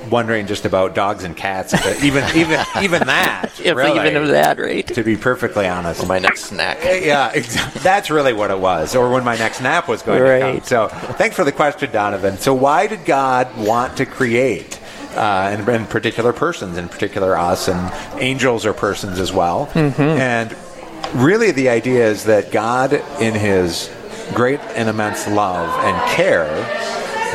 wondering 0.10 0.48
just 0.48 0.66
about 0.66 0.96
dogs 0.96 1.24
and 1.24 1.36
cats, 1.36 1.72
but 1.72 2.04
even 2.04 2.24
even 2.36 2.60
even 2.82 3.08
that. 3.08 3.52
if 3.64 3.76
really, 3.76 4.08
even 4.10 4.28
that, 4.30 4.60
right? 4.60 4.88
To 4.88 5.04
be 5.04 5.16
perfectly 5.16 5.68
honest, 5.68 6.06
My 6.08 6.20
next 6.20 6.46
snack. 6.46 6.80
yeah, 6.84 7.32
ex- 7.34 7.84
that's 7.84 8.10
really 8.10 8.34
what 8.34 8.52
it 8.52 8.60
was, 8.60 8.96
or 8.96 9.10
when 9.12 9.24
my 9.24 9.36
next 9.38 9.62
nap 9.62 9.88
was 9.88 10.02
going 10.02 10.22
to 10.22 10.40
come. 10.40 10.62
So, 10.64 10.88
thanks 11.18 11.36
for 11.36 11.44
the 11.44 11.52
question, 11.52 11.92
Donovan. 11.92 12.38
So, 12.38 12.54
why 12.54 12.88
did 12.88 13.06
God 13.06 13.56
want 13.58 13.98
to 13.98 14.06
create, 14.06 14.80
uh, 15.16 15.50
and 15.52 15.68
in 15.68 15.86
particular 15.86 16.34
persons, 16.34 16.78
in 16.78 16.90
particular 16.90 17.38
us, 17.38 17.68
and 17.68 17.92
angels 18.22 18.66
are 18.66 18.74
persons 18.74 19.20
as 19.20 19.32
well? 19.34 19.68
Mm-hmm. 19.74 20.02
And 20.02 20.56
really, 21.22 21.52
the 21.52 21.70
idea 21.70 22.08
is 22.08 22.24
that 22.26 22.52
God, 22.52 22.94
in 23.20 23.34
His 23.34 23.90
great 24.34 24.60
and 24.76 24.88
immense 24.90 25.28
love 25.28 25.70
and 25.84 26.12
care, 26.12 26.48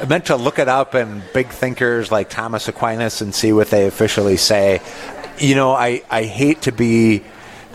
meant 0.08 0.26
to 0.26 0.36
look 0.36 0.60
it 0.60 0.68
up 0.68 0.94
in 0.94 1.24
big 1.34 1.48
thinkers 1.48 2.12
like 2.12 2.30
Thomas 2.30 2.68
Aquinas 2.68 3.22
and 3.22 3.34
see 3.34 3.52
what 3.52 3.70
they 3.70 3.88
officially 3.88 4.38
say. 4.38 4.82
You 5.40 5.56
know, 5.56 5.72
I, 5.72 6.04
I 6.10 6.24
hate 6.24 6.64
to 6.64 6.72
be 6.72 7.24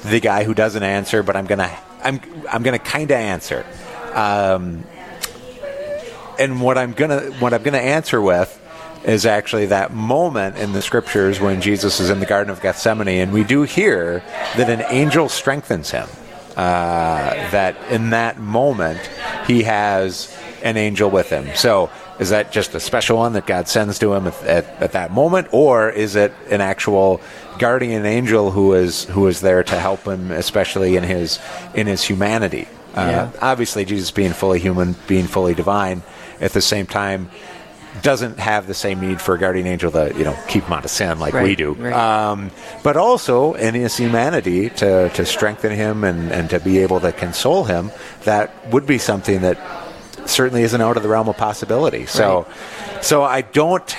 the 0.05 0.21
guy 0.21 0.45
who 0.45 0.55
doesn't 0.55 0.83
answer, 0.83 1.23
but 1.23 1.37
I'm 1.37 1.47
gonna 1.47 1.71
I'm 2.03 2.21
I'm 2.51 2.63
gonna 2.63 2.79
kind 2.79 3.11
of 3.11 3.17
answer. 3.17 3.65
Um, 4.15 4.85
and 6.39 6.61
what 6.61 6.79
I'm 6.79 6.93
gonna 6.93 7.21
what 7.39 7.55
I'm 7.55 7.63
gonna 7.63 7.79
answer 7.79 8.21
with 8.21 8.59
is 9.05 9.27
actually 9.27 9.67
that 9.67 9.93
moment 9.93 10.57
in 10.59 10.73
the 10.73 10.83
scriptures 10.83 11.41
when 11.41 11.61
Jesus 11.61 12.01
is 12.01 12.11
in 12.11 12.21
the 12.21 12.27
Garden 12.27 12.51
of 12.53 12.61
Gethsemane, 12.61 13.09
and 13.09 13.33
we 13.33 13.45
do 13.45 13.63
hear 13.63 14.23
that 14.57 14.71
an 14.71 14.85
angel 14.91 15.29
strengthens 15.29 15.91
him. 15.91 16.09
Uh, 16.57 17.31
that 17.51 17.77
in 17.91 18.11
that 18.11 18.39
moment 18.39 19.01
he 19.47 19.63
has 19.63 20.37
an 20.63 20.77
angel 20.77 21.09
with 21.11 21.31
him. 21.31 21.49
So 21.55 21.89
is 22.19 22.29
that 22.29 22.53
just 22.53 22.75
a 22.75 22.81
special 22.81 23.17
one 23.17 23.33
that 23.33 23.47
God 23.47 23.69
sends 23.69 23.99
to 24.01 24.13
him 24.13 24.27
at, 24.27 24.43
at, 24.45 24.67
at 24.83 24.93
that 24.93 25.11
moment, 25.13 25.49
or 25.51 25.89
is 25.89 26.15
it 26.15 26.33
an 26.51 26.61
actual 26.61 27.21
guardian 27.59 28.05
angel 28.05 28.51
who 28.51 28.75
is 28.75 29.05
who 29.05 29.27
is 29.29 29.41
there 29.41 29.63
to 29.65 29.81
help 29.81 30.05
him, 30.05 30.31
especially 30.31 30.97
in 30.97 31.05
his 31.05 31.39
in 31.75 31.87
his 31.87 32.05
humanity? 32.05 32.69
Uh, 32.95 33.01
Yeah. 33.01 33.31
Obviously, 33.41 33.87
Jesus 33.87 34.11
being 34.11 34.33
fully 34.35 34.61
human, 34.61 34.95
being 35.09 35.27
fully 35.27 35.55
divine, 35.55 36.03
at 36.39 36.53
the 36.53 36.61
same 36.61 36.87
time, 36.87 37.31
doesn't 38.01 38.39
have 38.39 38.67
the 38.67 38.75
same 38.75 39.01
need 39.01 39.21
for 39.21 39.35
a 39.35 39.39
guardian 39.39 39.67
angel 39.67 39.91
to 39.91 40.13
you 40.17 40.25
know 40.25 40.37
keep 40.49 40.65
him 40.65 40.73
out 40.73 40.85
of 40.85 40.91
sin 40.91 41.19
like 41.19 41.35
we 41.35 41.55
do. 41.55 41.75
right. 41.75 41.93
Um, 41.93 42.51
but 42.83 42.97
also 42.97 43.53
in 43.55 43.75
his 43.75 43.97
humanity 43.97 44.71
to 44.71 45.11
to 45.11 45.27
strengthen 45.27 45.73
him 45.73 46.05
and 46.05 46.33
and 46.33 46.49
to 46.51 46.59
be 46.61 46.79
able 46.79 47.01
to 47.01 47.13
console 47.13 47.65
him. 47.65 47.91
That 48.25 48.71
would 48.73 48.87
be 48.87 48.99
something 48.99 49.43
that 49.43 49.59
certainly 50.27 50.63
isn't 50.63 50.81
out 50.81 50.97
of 50.97 51.03
the 51.03 51.09
realm 51.09 51.29
of 51.29 51.37
possibility. 51.37 52.07
So, 52.07 52.47
so 53.01 53.23
I 53.25 53.43
don't. 53.43 53.97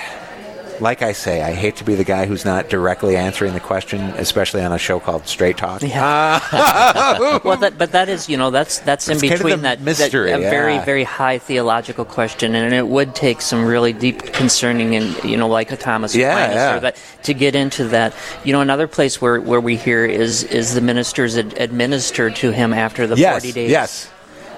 Like 0.80 1.02
I 1.02 1.12
say, 1.12 1.42
I 1.42 1.52
hate 1.52 1.76
to 1.76 1.84
be 1.84 1.94
the 1.94 2.04
guy 2.04 2.26
who's 2.26 2.44
not 2.44 2.68
directly 2.68 3.16
answering 3.16 3.54
the 3.54 3.60
question, 3.60 4.00
especially 4.16 4.62
on 4.62 4.72
a 4.72 4.78
show 4.78 4.98
called 5.00 5.26
Straight 5.26 5.56
Talk. 5.56 5.82
well, 5.82 7.56
that, 7.58 7.74
but 7.78 7.92
that 7.92 8.08
is, 8.08 8.28
you 8.28 8.36
know, 8.36 8.50
that's 8.50 8.80
that's 8.80 9.08
in 9.08 9.12
It's 9.14 9.22
kind 9.22 9.32
of 9.34 9.38
between 9.38 9.62
that, 9.62 9.80
mystery, 9.80 10.30
that 10.30 10.40
a 10.40 10.42
very 10.42 10.74
yeah. 10.74 10.84
very 10.84 11.04
high 11.04 11.38
theological 11.38 12.04
question, 12.04 12.54
and 12.54 12.74
it 12.74 12.86
would 12.86 13.14
take 13.14 13.40
some 13.40 13.64
really 13.64 13.92
deep 13.92 14.32
concerning 14.32 14.96
and 14.96 15.22
you 15.24 15.36
know, 15.36 15.48
like 15.48 15.70
a 15.72 15.76
Thomas 15.76 16.14
Yeah, 16.14 16.32
Aquinas 16.36 16.54
yeah. 16.56 16.78
that 16.80 16.96
to 17.24 17.34
get 17.34 17.54
into 17.54 17.84
that. 17.88 18.14
You 18.44 18.52
know, 18.52 18.60
another 18.60 18.88
place 18.88 19.20
where 19.20 19.40
where 19.40 19.60
we 19.60 19.76
hear 19.76 20.04
is 20.04 20.42
is 20.44 20.74
the 20.74 20.80
ministers 20.80 21.36
ad- 21.38 21.54
administered 21.58 22.36
to 22.36 22.50
him 22.50 22.72
after 22.72 23.06
the 23.06 23.16
Yes, 23.16 23.34
forty 23.34 23.52
days. 23.52 23.70
yes. 23.70 24.10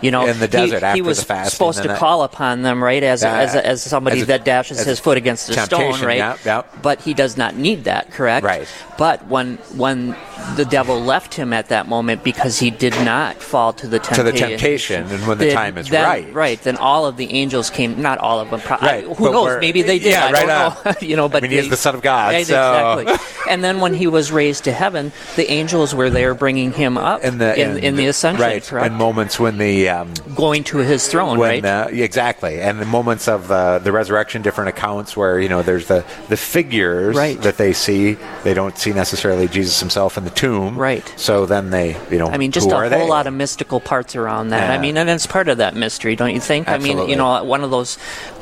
You 0.03 0.11
know, 0.11 0.27
In 0.27 0.39
the 0.39 0.47
he- 0.47 0.51
desert 0.53 0.81
he, 0.81 0.85
after 0.85 1.03
was 1.05 1.19
supposed 1.21 1.83
to 1.83 1.97
call 1.97 2.23
upon 2.23 2.63
them, 2.63 2.83
right, 2.83 3.03
as 3.03 3.23
Yeah, 3.23 3.39
as, 3.39 3.55
as 3.55 3.83
somebody 3.83 4.19
as 4.19 4.23
a- 4.25 4.27
that 4.27 4.45
dashes 4.45 4.81
his 4.85 5.01
foot 5.01 5.17
against 5.17 5.49
a 5.49 5.55
stone, 5.65 6.01
right? 6.03 6.19
yep, 6.19 6.45
yep. 6.45 6.83
But 6.83 7.01
he 7.01 7.15
does 7.15 7.37
not 7.37 7.57
need 7.57 7.85
that, 7.85 8.11
correct? 8.11 8.45
Right. 8.45 8.69
But 8.99 9.27
when 9.27 9.57
when 9.77 10.15
the 10.57 10.65
devil 10.65 11.01
left 11.01 11.35
him 11.35 11.53
at 11.53 11.69
that 11.69 11.89
moment 11.89 12.23
because 12.25 12.59
he 12.59 12.71
did 12.71 12.93
not 13.05 13.37
fall 13.37 13.73
to 13.75 13.87
the 13.87 13.99
temptation. 13.99 14.25
To 14.27 14.33
the 14.33 14.39
temptation, 14.39 15.07
and 15.11 15.27
when 15.27 15.39
the 15.39 15.47
then- 15.47 15.55
time 15.55 15.79
is 15.79 15.89
then- 15.89 16.05
right. 16.05 16.35
right? 16.35 16.61
Then 16.63 16.77
all 16.77 17.07
of 17.07 17.17
the 17.17 17.33
angels 17.33 17.71
came. 17.71 18.01
Not 18.01 18.19
all 18.19 18.41
of 18.41 18.51
them. 18.51 18.61
Pro- 18.61 18.77
I- 18.77 18.87
Right, 18.87 19.05
who 19.05 19.15
but 19.25 19.33
knows? 19.33 19.61
Maybe 19.61 19.83
they 19.83 19.99
did. 19.99 20.13
yeah, 20.13 20.27
I 20.27 20.33
right 20.33 20.47
don't 20.47 20.85
know. 20.85 20.95
you 21.07 21.17
know, 21.17 21.29
but 21.29 21.39
I 21.39 21.49
mean, 21.49 21.51
he 21.53 21.59
is 21.59 21.69
the 21.69 21.77
Son 21.77 21.95
of 21.95 22.03
God, 22.03 22.33
Right, 22.35 22.47
so- 22.47 22.99
exactly. 22.99 23.27
and 23.51 23.63
then 23.65 23.81
when 23.81 23.95
he 23.95 24.07
was 24.07 24.31
raised 24.33 24.65
to 24.65 24.73
heaven, 24.73 25.13
the 25.37 25.51
angels 25.51 25.95
were 25.95 26.11
there 26.11 26.35
bringing 26.35 26.73
him 26.73 26.97
up 26.99 27.23
in 27.25 27.39
the 27.39 27.59
in, 27.59 27.79
in 27.79 27.97
the 27.97 28.07
ascension, 28.07 28.43
right? 28.43 28.63
correct? 28.63 28.87
In 28.87 28.95
moments 28.95 29.39
when 29.41 29.59
the 29.59 29.89
um, 29.89 30.13
Going 30.35 30.65
to 30.65 30.79
his 30.79 31.09
throne, 31.09 31.39
right? 31.39 31.65
exactly, 31.93 32.61
and 32.61 32.79
the 32.81 32.85
moments 32.87 33.29
of 33.29 33.51
uh, 33.51 33.79
the 33.79 33.93
resurrection, 33.93 34.43
different 34.43 34.69
accounts 34.69 35.17
where 35.17 35.41
you 35.41 35.49
know 35.49 35.63
there's 35.63 35.87
the 35.87 36.05
the 36.29 36.37
figures 36.37 37.17
Right. 37.17 37.41
that 37.43 37.57
they 37.57 37.73
see. 37.73 38.17
They 38.45 38.55
don't 38.55 38.77
see 38.77 38.93
necessarily 38.93 39.49
Jesus 39.49 39.81
himself 39.81 40.17
in 40.19 40.25
the 40.27 40.35
tomb. 40.35 40.77
Right. 40.79 41.03
So 41.17 41.47
then 41.47 41.71
they, 41.71 41.97
you 42.11 42.19
know, 42.19 42.27
I 42.29 42.37
mean, 42.37 42.53
just 42.53 42.71
a 42.71 42.75
whole 42.77 42.89
they? 42.89 43.09
lot 43.09 43.27
of 43.27 43.33
mystical 43.35 43.81
parts 43.81 44.15
around 44.15 44.51
that. 44.51 44.71
I 44.71 44.79
mean, 44.79 44.97
and 44.97 45.09
it's 45.09 45.27
part 45.27 45.49
of 45.49 45.59
that 45.59 45.75
mystery, 45.75 46.17
don't 46.17 46.35
you 46.35 46.41
think? 46.41 46.69
I 46.69 46.79
mean, 46.79 47.09
you 47.09 47.17
know, 47.17 47.43
one 47.45 47.65
of 47.65 47.71
those 47.71 47.97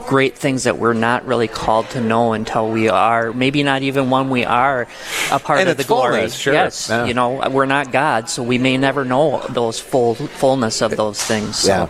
great 0.06 0.36
things 0.36 0.64
that 0.64 0.76
we're 0.78 0.92
not 0.92 1.24
really 1.26 1.48
called 1.48 1.88
to 1.90 2.00
know 2.00 2.34
until 2.34 2.68
we 2.70 2.88
are, 2.90 3.32
maybe 3.32 3.62
not 3.62 3.82
even 3.82 4.10
when 4.10 4.28
we 4.28 4.44
are 4.44 4.86
a 5.32 5.38
part 5.38 5.60
In 5.60 5.68
of 5.68 5.76
the 5.78 5.84
glory. 5.84 6.12
fullness, 6.16 6.34
sure. 6.34 6.52
Yes, 6.52 6.88
Yeah. 6.90 7.06
you 7.06 7.14
know, 7.14 7.48
we're 7.50 7.64
not 7.64 7.90
God, 7.90 8.28
so 8.28 8.42
we 8.42 8.58
may 8.58 8.76
never 8.76 9.04
know 9.06 9.42
those 9.48 9.80
full 9.80 10.14
fullness 10.14 10.82
of 10.82 10.94
those 10.96 11.22
things. 11.22 11.56
So, 11.56 11.68
Yeah. 11.68 11.88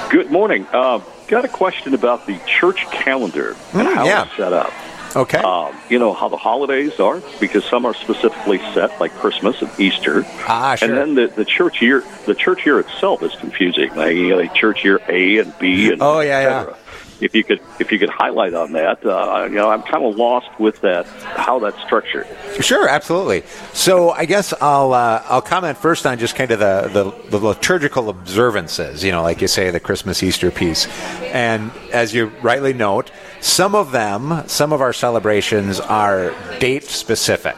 Good 0.09 0.31
morning. 0.31 0.65
Uh, 0.73 1.01
got 1.27 1.45
a 1.45 1.47
question 1.47 1.93
about 1.93 2.25
the 2.25 2.39
church 2.47 2.87
calendar 2.87 3.49
and 3.73 3.87
Mm, 3.87 3.93
how 3.93 4.05
yeah. 4.05 4.23
it's 4.25 4.35
set 4.35 4.53
up. 4.53 4.73
Okay. 5.15 5.37
Um, 5.37 5.73
you 5.87 5.97
know 5.99 6.11
how 6.13 6.27
the 6.27 6.35
holidays 6.35 6.99
are 6.99 7.21
because 7.39 7.63
some 7.63 7.85
are 7.85 7.93
specifically 7.93 8.57
set, 8.73 8.99
like 8.99 9.13
Christmas 9.13 9.61
and 9.61 9.71
Easter. 9.79 10.25
Ah, 10.47 10.75
sure. 10.75 10.89
And 10.89 10.97
then 10.97 11.13
the, 11.15 11.27
the 11.33 11.45
church 11.45 11.81
year, 11.81 12.03
the 12.25 12.35
church 12.35 12.65
year 12.65 12.79
itself 12.79 13.21
is 13.23 13.33
confusing. 13.35 13.93
Like 13.95 14.15
you 14.17 14.29
know, 14.29 14.45
church 14.47 14.83
year 14.83 14.99
A 15.07 15.37
and 15.37 15.57
B 15.57 15.89
and 15.91 16.01
Oh, 16.01 16.19
yeah, 16.21 16.41
yeah. 16.41 16.75
If 17.21 17.33
you 17.33 17.43
could, 17.43 17.61
if 17.79 17.91
you 17.91 17.99
could 17.99 18.09
highlight 18.09 18.53
on 18.53 18.73
that, 18.73 19.05
uh, 19.05 19.45
you 19.49 19.55
know, 19.55 19.69
I'm 19.69 19.83
kind 19.83 20.03
of 20.03 20.17
lost 20.17 20.49
with 20.59 20.81
that, 20.81 21.05
how 21.05 21.59
that's 21.59 21.81
structured. 21.83 22.27
Sure, 22.59 22.89
absolutely. 22.89 23.43
So 23.73 24.11
I 24.11 24.25
guess 24.25 24.53
I'll 24.59 24.93
uh, 24.93 25.23
I'll 25.27 25.41
comment 25.41 25.77
first 25.77 26.05
on 26.05 26.17
just 26.19 26.35
kind 26.35 26.51
of 26.51 26.59
the, 26.59 26.89
the 26.91 27.29
the 27.29 27.45
liturgical 27.45 28.09
observances. 28.09 29.03
You 29.03 29.11
know, 29.11 29.21
like 29.21 29.41
you 29.41 29.47
say, 29.47 29.71
the 29.71 29.79
Christmas 29.79 30.21
Easter 30.23 30.51
piece, 30.51 30.87
and 31.21 31.71
as 31.93 32.13
you 32.13 32.27
rightly 32.41 32.73
note, 32.73 33.11
some 33.39 33.75
of 33.75 33.91
them, 33.91 34.43
some 34.47 34.73
of 34.73 34.81
our 34.81 34.93
celebrations 34.93 35.79
are 35.79 36.33
date 36.59 36.83
specific. 36.83 37.55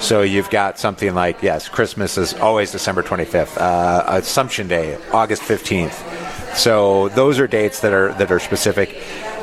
So 0.00 0.22
you've 0.22 0.50
got 0.50 0.78
something 0.78 1.14
like 1.14 1.42
yes, 1.42 1.68
Christmas 1.68 2.18
is 2.18 2.34
always 2.34 2.72
December 2.72 3.02
25th, 3.02 3.56
uh, 3.56 4.04
Assumption 4.08 4.68
Day, 4.68 4.98
August 5.12 5.42
15th. 5.42 6.23
So 6.56 7.08
those 7.10 7.38
are 7.38 7.46
dates 7.46 7.80
that 7.80 7.92
are 7.92 8.12
that 8.14 8.30
are 8.30 8.40
specific, 8.40 8.96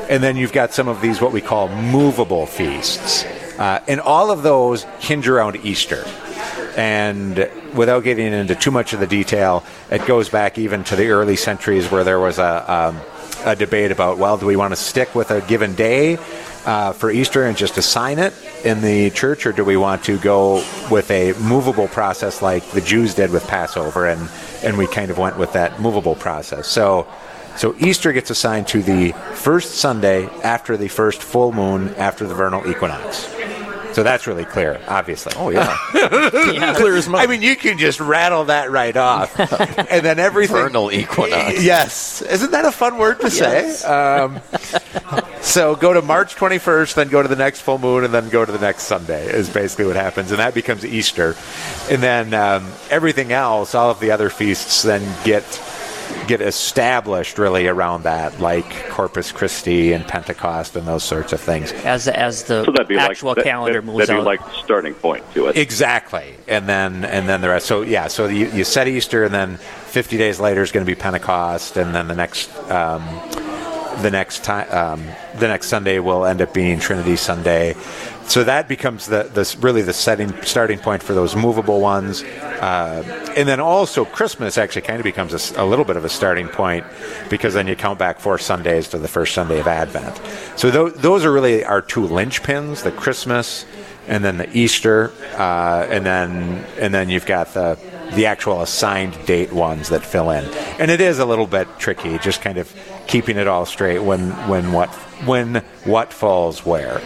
and 0.08 0.22
then 0.22 0.36
you've 0.36 0.52
got 0.52 0.72
some 0.72 0.88
of 0.88 1.00
these 1.00 1.20
what 1.20 1.32
we 1.32 1.40
call 1.40 1.68
movable 1.68 2.46
feasts, 2.46 3.24
uh, 3.58 3.82
and 3.86 4.00
all 4.00 4.30
of 4.30 4.42
those 4.42 4.84
hinge 5.00 5.28
around 5.28 5.56
Easter. 5.64 6.04
And 6.76 7.50
without 7.74 8.02
getting 8.02 8.32
into 8.32 8.54
too 8.54 8.70
much 8.70 8.94
of 8.94 9.00
the 9.00 9.06
detail, 9.06 9.62
it 9.90 10.06
goes 10.06 10.30
back 10.30 10.56
even 10.56 10.84
to 10.84 10.96
the 10.96 11.08
early 11.08 11.36
centuries 11.36 11.90
where 11.90 12.02
there 12.02 12.18
was 12.18 12.38
a, 12.38 12.72
um, 12.72 13.00
a 13.44 13.56
debate 13.56 13.90
about 13.90 14.18
well, 14.18 14.36
do 14.36 14.46
we 14.46 14.56
want 14.56 14.72
to 14.72 14.76
stick 14.76 15.14
with 15.14 15.30
a 15.30 15.40
given 15.42 15.74
day 15.74 16.18
uh, 16.64 16.92
for 16.92 17.10
Easter 17.10 17.44
and 17.44 17.56
just 17.56 17.76
assign 17.78 18.18
it 18.18 18.32
in 18.64 18.80
the 18.80 19.10
church, 19.10 19.46
or 19.46 19.52
do 19.52 19.64
we 19.64 19.76
want 19.76 20.04
to 20.04 20.18
go 20.18 20.64
with 20.90 21.10
a 21.10 21.32
movable 21.34 21.88
process 21.88 22.42
like 22.42 22.64
the 22.70 22.80
Jews 22.80 23.14
did 23.14 23.30
with 23.30 23.46
Passover, 23.46 24.06
and 24.06 24.28
and 24.62 24.78
we 24.78 24.86
kind 24.86 25.10
of 25.10 25.18
went 25.18 25.38
with 25.38 25.52
that 25.54 25.80
movable 25.80 26.14
process. 26.14 26.68
So. 26.68 27.06
So 27.54 27.74
Easter 27.78 28.14
gets 28.14 28.30
assigned 28.30 28.66
to 28.68 28.82
the 28.82 29.12
first 29.34 29.74
Sunday 29.74 30.24
after 30.42 30.78
the 30.78 30.88
first 30.88 31.22
full 31.22 31.52
moon 31.52 31.94
after 31.96 32.26
the 32.26 32.34
vernal 32.34 32.66
equinox. 32.66 33.28
So 33.92 34.02
that's 34.02 34.26
really 34.26 34.44
clear, 34.44 34.80
obviously. 34.88 35.32
Oh, 35.36 35.50
yeah. 35.50 35.76
Clear 36.76 36.96
as 36.96 37.08
mud. 37.08 37.20
I 37.20 37.26
mean, 37.26 37.42
you 37.42 37.56
can 37.56 37.78
just 37.78 38.00
rattle 38.00 38.46
that 38.46 38.70
right 38.70 38.96
off, 38.96 39.38
and 39.90 40.04
then 40.04 40.18
everything. 40.18 40.56
Vernal 40.56 40.90
equinox. 40.90 41.62
Yes, 41.62 42.22
isn't 42.22 42.50
that 42.52 42.64
a 42.64 42.72
fun 42.72 42.98
word 42.98 43.20
to 43.20 43.30
say? 43.30 43.74
Um, 43.82 44.40
so 45.40 45.76
go 45.76 45.92
to 45.92 46.02
March 46.02 46.36
21st, 46.36 46.94
then 46.94 47.08
go 47.08 47.22
to 47.22 47.28
the 47.28 47.36
next 47.36 47.60
full 47.60 47.78
moon, 47.78 48.04
and 48.04 48.14
then 48.14 48.28
go 48.28 48.44
to 48.44 48.52
the 48.52 48.58
next 48.58 48.84
Sunday. 48.84 49.26
Is 49.26 49.50
basically 49.50 49.86
what 49.86 49.96
happens, 49.96 50.30
and 50.30 50.40
that 50.40 50.54
becomes 50.54 50.84
Easter, 50.84 51.36
and 51.90 52.02
then 52.02 52.34
um, 52.34 52.72
everything 52.90 53.32
else, 53.32 53.74
all 53.74 53.90
of 53.90 54.00
the 54.00 54.10
other 54.10 54.30
feasts, 54.30 54.82
then 54.82 55.02
get 55.24 55.42
get 56.26 56.40
established 56.40 57.38
really 57.38 57.66
around 57.66 58.04
that, 58.04 58.40
like 58.40 58.88
Corpus 58.88 59.32
Christi 59.32 59.92
and 59.92 60.06
Pentecost 60.06 60.76
and 60.76 60.86
those 60.86 61.04
sorts 61.04 61.32
of 61.32 61.40
things. 61.40 61.72
as 61.84 62.08
as 62.08 62.44
the 62.44 62.64
So 62.64 62.72
that'd 62.72 62.88
be 62.88 62.98
actual 62.98 63.28
like 63.30 63.36
that- 63.36 63.44
calendar 63.44 63.80
that, 63.80 63.86
moves 63.86 64.06
That'd 64.06 64.22
be 64.22 64.26
like 64.26 64.40
the 64.44 64.52
starting 64.64 64.94
point 64.94 65.24
to 65.34 65.46
it. 65.48 65.56
Exactly, 65.56 66.34
and 66.48 66.68
then 66.68 67.04
and 67.04 67.28
then 67.28 67.40
the 67.40 67.48
rest. 67.48 67.66
So 67.66 67.82
yeah, 67.82 68.08
so 68.08 68.26
you, 68.26 68.46
you 68.50 68.64
set 68.64 68.88
Easter, 68.88 69.24
and 69.24 69.34
then 69.34 69.56
50 69.56 70.16
days 70.16 70.40
later 70.40 70.62
is 70.62 70.72
going 70.72 70.84
to 70.86 70.90
be 70.90 70.98
Pentecost, 70.98 71.76
and 71.76 71.94
then 71.94 72.08
the 72.08 72.14
next 72.14 72.50
um, 72.70 73.02
the 74.02 74.10
next 74.10 74.42
time 74.44 74.66
um, 74.70 75.04
the 75.38 75.48
next 75.48 75.68
Sunday 75.68 75.98
will 75.98 76.24
end 76.24 76.40
up 76.40 76.54
being 76.54 76.78
Trinity 76.80 77.16
Sunday. 77.16 77.74
So 78.32 78.44
that 78.44 78.66
becomes 78.66 79.04
the, 79.04 79.24
the 79.24 79.58
really 79.60 79.82
the 79.82 79.92
setting 79.92 80.32
starting 80.40 80.78
point 80.78 81.02
for 81.02 81.12
those 81.12 81.36
movable 81.36 81.82
ones, 81.82 82.22
uh, 82.22 83.04
and 83.36 83.46
then 83.46 83.60
also 83.60 84.06
Christmas 84.06 84.56
actually 84.56 84.80
kind 84.80 84.98
of 84.98 85.04
becomes 85.04 85.52
a 85.52 85.64
little 85.66 85.84
bit 85.84 85.98
of 85.98 86.06
a 86.06 86.08
starting 86.08 86.48
point 86.48 86.86
because 87.28 87.52
then 87.52 87.66
you 87.66 87.76
count 87.76 87.98
back 87.98 88.20
four 88.20 88.38
Sundays 88.38 88.88
to 88.88 88.98
the 88.98 89.06
first 89.06 89.34
Sunday 89.34 89.60
of 89.60 89.66
Advent. 89.66 90.18
So 90.56 90.70
tho- 90.70 90.88
those 90.88 91.26
are 91.26 91.30
really 91.30 91.62
our 91.62 91.82
two 91.82 92.08
linchpins: 92.08 92.82
the 92.82 92.90
Christmas 92.90 93.66
and 94.08 94.24
then 94.24 94.38
the 94.38 94.48
Easter, 94.56 95.12
uh, 95.36 95.86
and 95.90 96.06
then 96.06 96.64
and 96.80 96.94
then 96.94 97.10
you've 97.10 97.26
got 97.26 97.52
the 97.52 97.78
the 98.14 98.24
actual 98.24 98.62
assigned 98.62 99.26
date 99.26 99.52
ones 99.52 99.90
that 99.90 100.02
fill 100.02 100.30
in. 100.30 100.46
And 100.78 100.90
it 100.90 101.02
is 101.02 101.18
a 101.18 101.26
little 101.26 101.46
bit 101.46 101.68
tricky, 101.78 102.16
just 102.16 102.40
kind 102.40 102.56
of 102.56 102.74
keeping 103.06 103.36
it 103.36 103.46
all 103.46 103.66
straight 103.66 103.98
when 103.98 104.30
when 104.48 104.72
what 104.72 104.88
when 105.26 105.56
what 105.84 106.14
falls 106.14 106.64
where. 106.64 107.02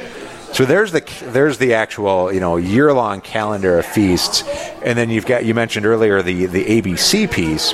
So 0.56 0.64
there's 0.64 0.90
the 0.90 1.02
there's 1.32 1.58
the 1.58 1.74
actual 1.74 2.32
you 2.32 2.40
know 2.40 2.56
year 2.56 2.90
long 2.90 3.20
calendar 3.20 3.78
of 3.78 3.84
feasts, 3.84 4.42
and 4.82 4.96
then 4.96 5.10
you've 5.10 5.26
got 5.26 5.44
you 5.44 5.52
mentioned 5.52 5.84
earlier 5.84 6.22
the 6.22 6.46
the 6.46 6.64
ABC 6.64 7.30
piece, 7.30 7.72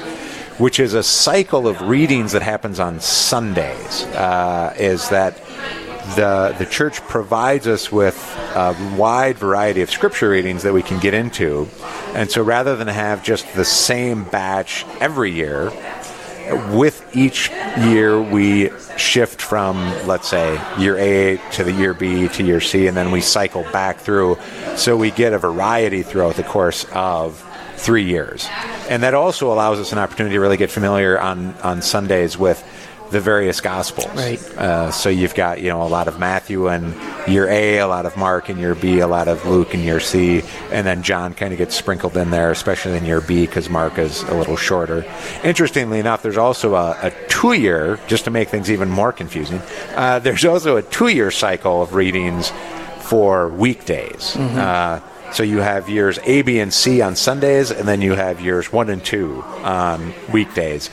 which 0.59 0.81
is 0.81 0.93
a 0.93 1.05
cycle 1.05 1.69
of 1.69 1.81
readings 1.83 2.33
that 2.33 2.43
happens 2.43 2.81
on 2.81 2.99
Sundays. 2.99 4.03
Uh, 4.17 4.75
is 4.77 5.09
that 5.11 5.37
the 6.17 6.57
the 6.59 6.67
church 6.67 7.01
provides 7.03 7.69
us 7.69 7.93
with 7.93 8.19
a 8.57 8.75
wide 8.99 9.39
variety 9.39 9.83
of 9.83 9.89
scripture 9.89 10.31
readings 10.31 10.65
that 10.65 10.73
we 10.73 10.83
can 10.83 10.99
get 10.99 11.15
into, 11.15 11.69
and 12.15 12.33
so 12.33 12.43
rather 12.43 12.75
than 12.75 12.89
have 12.89 13.23
just 13.23 13.47
the 13.55 13.65
same 13.65 14.25
batch 14.25 14.85
every 14.99 15.31
year, 15.31 15.71
with 16.73 17.05
each 17.15 17.51
year 17.79 18.21
we 18.21 18.71
shift 18.97 19.41
from 19.41 19.77
let's 20.07 20.29
say 20.29 20.61
year 20.79 20.97
A 20.99 21.41
to 21.53 21.65
the 21.65 21.73
year 21.73 21.95
B 21.95 22.29
to 22.29 22.43
year 22.43 22.61
C, 22.61 22.87
and 22.87 22.97
then 22.97 23.11
we 23.11 23.21
cycle 23.21 23.65
back 23.73 23.99
through, 23.99 24.39
so 24.77 24.97
we 24.97 25.11
get 25.11 25.33
a 25.33 25.39
variety 25.39 26.03
throughout 26.03 26.37
the 26.37 26.43
course 26.43 26.87
of 26.93 27.45
three 27.77 28.05
years, 28.05 28.47
and 28.89 29.03
that 29.03 29.15
also 29.15 29.53
allows 29.53 29.79
us 29.79 29.93
an 29.93 29.99
opportunity 29.99 30.35
to 30.35 30.41
really 30.41 30.57
get 30.57 30.71
familiar 30.71 31.19
on 31.19 31.55
on 31.63 31.83
Sundays 31.83 32.39
with 32.39 32.63
the 33.13 33.21
various 33.21 33.61
gospels. 33.61 34.09
Right. 34.15 34.41
Uh, 34.57 34.91
so 34.91 35.09
you've 35.09 35.35
got 35.35 35.61
you 35.61 35.69
know 35.69 35.83
a 35.83 35.89
lot 35.89 36.09
of 36.09 36.19
Matthew 36.19 36.69
in 36.69 36.95
year 37.29 37.47
A, 37.49 37.79
a 37.79 37.87
lot 37.87 38.07
of 38.07 38.17
Mark 38.17 38.51
in 38.51 38.59
year 38.59 38.75
B, 38.75 38.99
a 38.99 39.07
lot 39.07 39.29
of 39.29 39.47
Luke 39.47 39.75
in 39.75 39.81
year 39.81 40.01
C, 40.01 40.43
and 40.71 40.87
then 40.87 41.03
John 41.03 41.35
kind 41.35 41.53
of 41.53 41.59
gets 41.59 41.77
sprinkled 41.77 42.17
in 42.17 42.31
there, 42.31 42.51
especially 42.51 42.97
in 42.97 43.05
your 43.05 43.21
B 43.21 43.47
because 43.47 43.69
Mark 43.69 43.99
is 43.99 44.23
a 44.25 44.35
little 44.35 44.57
shorter. 44.57 45.05
Interestingly 45.45 45.99
enough, 45.99 46.23
there's 46.23 46.39
also 46.39 46.75
a, 46.75 46.97
a 47.03 47.13
two-year, 47.29 48.01
just 48.09 48.25
to 48.25 48.31
make 48.31 48.49
things 48.49 48.71
even 48.71 48.89
more 48.89 49.13
confusing. 49.13 49.61
Uh, 49.95 50.19
there's 50.19 50.45
also 50.45 50.77
a 50.77 50.83
two-year 50.83 51.31
cycle 51.31 51.83
of 51.83 51.95
readings 51.95 52.53
for 53.01 53.49
weekdays. 53.49 54.37
Uh, 54.37 55.01
so 55.33 55.43
you 55.43 55.59
have 55.59 55.89
years 55.89 56.19
A, 56.25 56.43
B, 56.43 56.61
and 56.61 56.73
C 56.73 57.01
on 57.01 57.17
Sundays, 57.17 57.71
and 57.71 57.89
then 57.89 58.03
you 58.03 58.13
have 58.13 58.41
years 58.41 58.73
one 58.73 58.91
and 58.91 59.05
two 59.05 59.43
on 59.63 60.13
weekdays. 60.33 60.91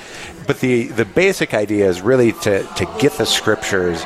But 0.47 0.59
the, 0.59 0.87
the 0.87 1.05
basic 1.05 1.53
idea 1.53 1.87
is 1.89 2.01
really 2.01 2.31
to, 2.31 2.63
to 2.63 2.95
get 2.99 3.13
the 3.13 3.25
scriptures 3.25 4.03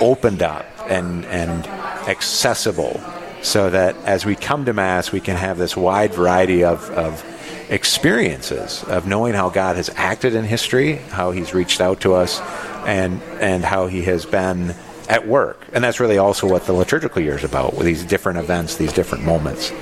opened 0.00 0.42
up 0.42 0.66
and, 0.88 1.24
and 1.26 1.66
accessible 2.08 3.00
so 3.42 3.70
that 3.70 3.94
as 4.04 4.24
we 4.24 4.34
come 4.34 4.64
to 4.64 4.72
Mass, 4.72 5.12
we 5.12 5.20
can 5.20 5.36
have 5.36 5.58
this 5.58 5.76
wide 5.76 6.14
variety 6.14 6.64
of, 6.64 6.90
of 6.90 7.22
experiences 7.70 8.82
of 8.84 9.06
knowing 9.06 9.34
how 9.34 9.50
God 9.50 9.76
has 9.76 9.90
acted 9.90 10.34
in 10.34 10.44
history, 10.44 10.96
how 10.96 11.30
He's 11.30 11.54
reached 11.54 11.80
out 11.80 12.00
to 12.02 12.14
us, 12.14 12.40
and 12.86 13.22
and 13.40 13.64
how 13.64 13.86
He 13.86 14.02
has 14.02 14.26
been 14.26 14.74
at 15.08 15.26
work. 15.26 15.64
And 15.72 15.84
that's 15.84 16.00
really 16.00 16.18
also 16.18 16.46
what 16.48 16.64
the 16.66 16.72
liturgical 16.72 17.20
year 17.22 17.36
is 17.36 17.44
about, 17.44 17.74
with 17.74 17.86
these 17.86 18.04
different 18.04 18.38
events, 18.38 18.76
these 18.76 18.92
different 18.92 19.24
moments. 19.24 19.72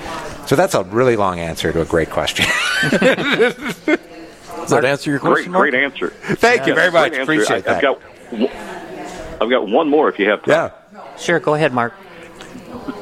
So 0.47 0.57
that's 0.57 0.75
a 0.75 0.83
really 0.85 1.17
long 1.17 1.39
answer 1.39 1.73
to 1.73 1.81
a 1.81 1.85
great 1.85 2.11
question. 2.11 2.47
Does 2.91 4.71
that 4.71 4.85
answer 4.85 5.11
your 5.11 5.19
Great, 5.19 5.33
question? 5.33 5.53
Mark? 5.53 5.71
great 5.71 5.75
answer. 5.83 6.09
Thank 6.11 6.67
you 6.67 6.75
very 6.75 6.91
much. 6.91 7.17
Appreciate 7.17 7.67
I, 7.69 7.75
I've 7.77 7.83
that. 7.83 7.83
got, 7.83 9.43
I've 9.43 9.51
got 9.51 9.69
one 9.69 9.89
more 9.89 10.09
if 10.09 10.19
you 10.19 10.29
have 10.31 10.41
time. 10.45 10.71
Yeah. 10.95 11.17
Sure, 11.17 11.41
go 11.41 11.55
ahead, 11.55 11.73
Mark. 11.73 11.95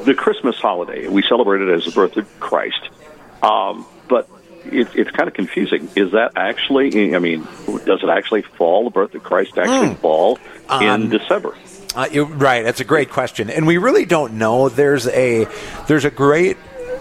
the 0.04 0.14
Christmas 0.14 0.56
holiday. 0.56 1.06
We 1.08 1.22
celebrate 1.22 1.60
it 1.62 1.68
as 1.72 1.84
the 1.84 1.90
birth 1.92 2.16
of 2.16 2.40
Christ, 2.40 2.80
um, 3.42 3.86
but 4.08 4.28
it, 4.64 4.88
it's 4.94 5.10
kind 5.10 5.28
of 5.28 5.34
confusing. 5.34 5.88
Is 5.96 6.12
that 6.12 6.32
actually? 6.36 7.14
I 7.14 7.18
mean, 7.18 7.46
does 7.84 8.02
it 8.02 8.08
actually 8.08 8.42
fall? 8.42 8.84
The 8.84 8.90
birth 8.90 9.14
of 9.14 9.22
Christ 9.22 9.56
actually 9.58 9.94
fall 9.96 10.38
in 10.80 11.08
December? 11.10 11.54
Uh, 11.94 12.08
you're 12.10 12.24
right. 12.24 12.62
That's 12.62 12.80
a 12.80 12.84
great 12.84 13.10
question, 13.10 13.50
and 13.50 13.66
we 13.66 13.78
really 13.78 14.04
don't 14.04 14.34
know. 14.34 14.68
There's 14.68 15.08
a 15.08 15.48
there's 15.88 16.04
a 16.04 16.10
great 16.10 16.56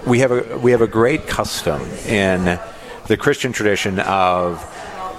we 0.07 0.19
have 0.19 0.31
a 0.31 0.57
we 0.57 0.71
have 0.71 0.81
a 0.81 0.87
great 0.87 1.27
custom 1.27 1.81
in 2.07 2.59
the 3.07 3.17
Christian 3.17 3.51
tradition 3.51 3.99
of 3.99 4.65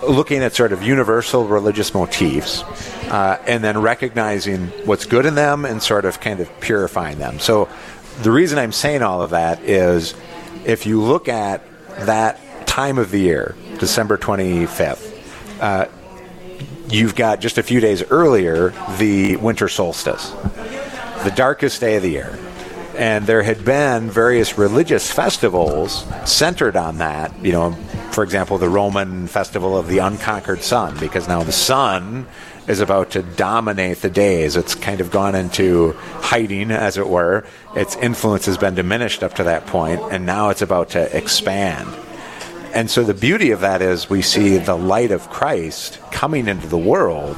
looking 0.03 0.43
at 0.43 0.55
sort 0.55 0.73
of 0.73 0.83
universal 0.83 1.47
religious 1.47 1.93
motifs 1.95 2.63
uh, 3.11 3.41
and 3.47 3.63
then 3.63 3.81
recognizing 3.81 4.69
what's 4.87 5.05
good 5.05 5.27
in 5.27 5.35
them 5.35 5.65
and 5.65 5.83
sort 5.83 6.05
of 6.05 6.21
kind 6.21 6.41
of 6.41 6.61
purifying 6.61 7.19
them. 7.19 7.39
So 7.39 7.69
the 8.23 8.31
reason 8.31 8.59
I'm 8.59 8.73
saying 8.73 9.03
all 9.03 9.23
of 9.23 9.31
that 9.31 9.61
is 9.63 10.15
if 10.65 10.87
you 10.87 11.03
look 11.03 11.29
at 11.29 11.63
that 12.07 12.67
time 12.67 12.99
of 12.99 13.11
the 13.11 13.21
year, 13.21 13.55
December 13.79 14.17
25th, 14.17 15.61
uh, 15.61 15.87
you've 16.91 17.15
got 17.15 17.41
just 17.41 17.59
a 17.59 17.63
few 17.63 17.81
days 17.81 18.03
earlier 18.11 18.71
the 18.99 19.37
winter 19.37 19.69
solstice, 19.69 20.31
the 21.25 21.33
darkest 21.35 21.81
day 21.81 21.97
of 21.97 22.03
the 22.03 22.11
year. 22.11 22.39
And 22.97 23.27
there 23.27 23.43
had 23.43 23.65
been 23.65 24.11
various 24.11 24.59
religious 24.59 25.11
festivals 25.11 26.05
centered 26.27 26.77
on 26.77 26.99
that. 26.99 27.33
You 27.43 27.53
know, 27.53 27.73
for 28.11 28.25
example, 28.25 28.59
the 28.59 28.69
Roman 28.69 29.27
festival 29.27 29.77
of 29.79 29.87
the 29.87 29.99
unconquered 29.99 30.63
sun, 30.63 30.99
because 30.99 31.27
now 31.27 31.43
the 31.43 31.53
sun 31.53 32.27
is 32.69 32.81
about 32.81 33.11
to 33.13 33.23
dominate 33.23 34.03
the 34.03 34.11
days. 34.11 34.55
It's 34.57 34.75
kind 34.75 35.01
of 35.01 35.11
gone 35.11 35.35
into 35.35 35.93
hiding, 36.21 36.71
as 36.71 36.99
it 36.99 37.09
were. 37.09 37.45
Its 37.75 37.97
influence 37.97 38.47
has 38.47 38.59
been 38.59 38.75
diminished 38.75 39.23
up 39.23 39.35
to 39.35 39.45
that 39.45 39.67
point, 39.67 40.01
and 40.13 40.27
now 40.27 40.51
it's 40.51 40.63
about 40.63 40.91
to 40.91 41.17
expand. 41.17 41.89
And 42.73 42.91
so 42.91 43.03
the 43.05 43.15
beauty 43.15 43.51
of 43.51 43.61
that 43.61 43.83
is 43.83 44.09
we 44.09 44.23
see 44.23 44.59
the 44.59 44.77
light 44.77 45.11
of 45.11 45.29
Christ 45.31 45.99
coming 46.13 46.49
into 46.49 46.67
the 46.69 46.79
world 46.79 47.37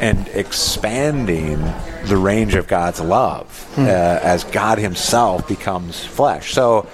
and 0.00 0.26
expanding 0.28 1.58
the 2.06 2.16
range 2.16 2.54
of 2.54 2.66
God's 2.66 3.00
love 3.00 3.72
uh, 3.78 3.82
as 3.82 4.44
God 4.44 4.78
Himself 4.78 5.46
becomes 5.48 6.04
flesh. 6.04 6.52
So, 6.52 6.88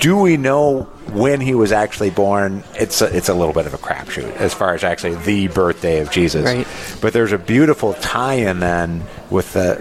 do 0.00 0.16
we 0.16 0.36
know 0.36 0.82
when 1.12 1.40
He 1.40 1.54
was 1.54 1.72
actually 1.72 2.10
born? 2.10 2.62
It's 2.74 3.00
a, 3.02 3.14
it's 3.14 3.28
a 3.28 3.34
little 3.34 3.54
bit 3.54 3.66
of 3.66 3.74
a 3.74 3.78
crapshoot 3.78 4.30
as 4.36 4.54
far 4.54 4.74
as 4.74 4.84
actually 4.84 5.16
the 5.16 5.48
birthday 5.48 6.00
of 6.00 6.10
Jesus. 6.10 6.44
Right. 6.44 6.66
But 7.00 7.12
there's 7.12 7.32
a 7.32 7.38
beautiful 7.38 7.94
tie-in 7.94 8.60
then 8.60 9.04
with 9.30 9.52
the 9.54 9.78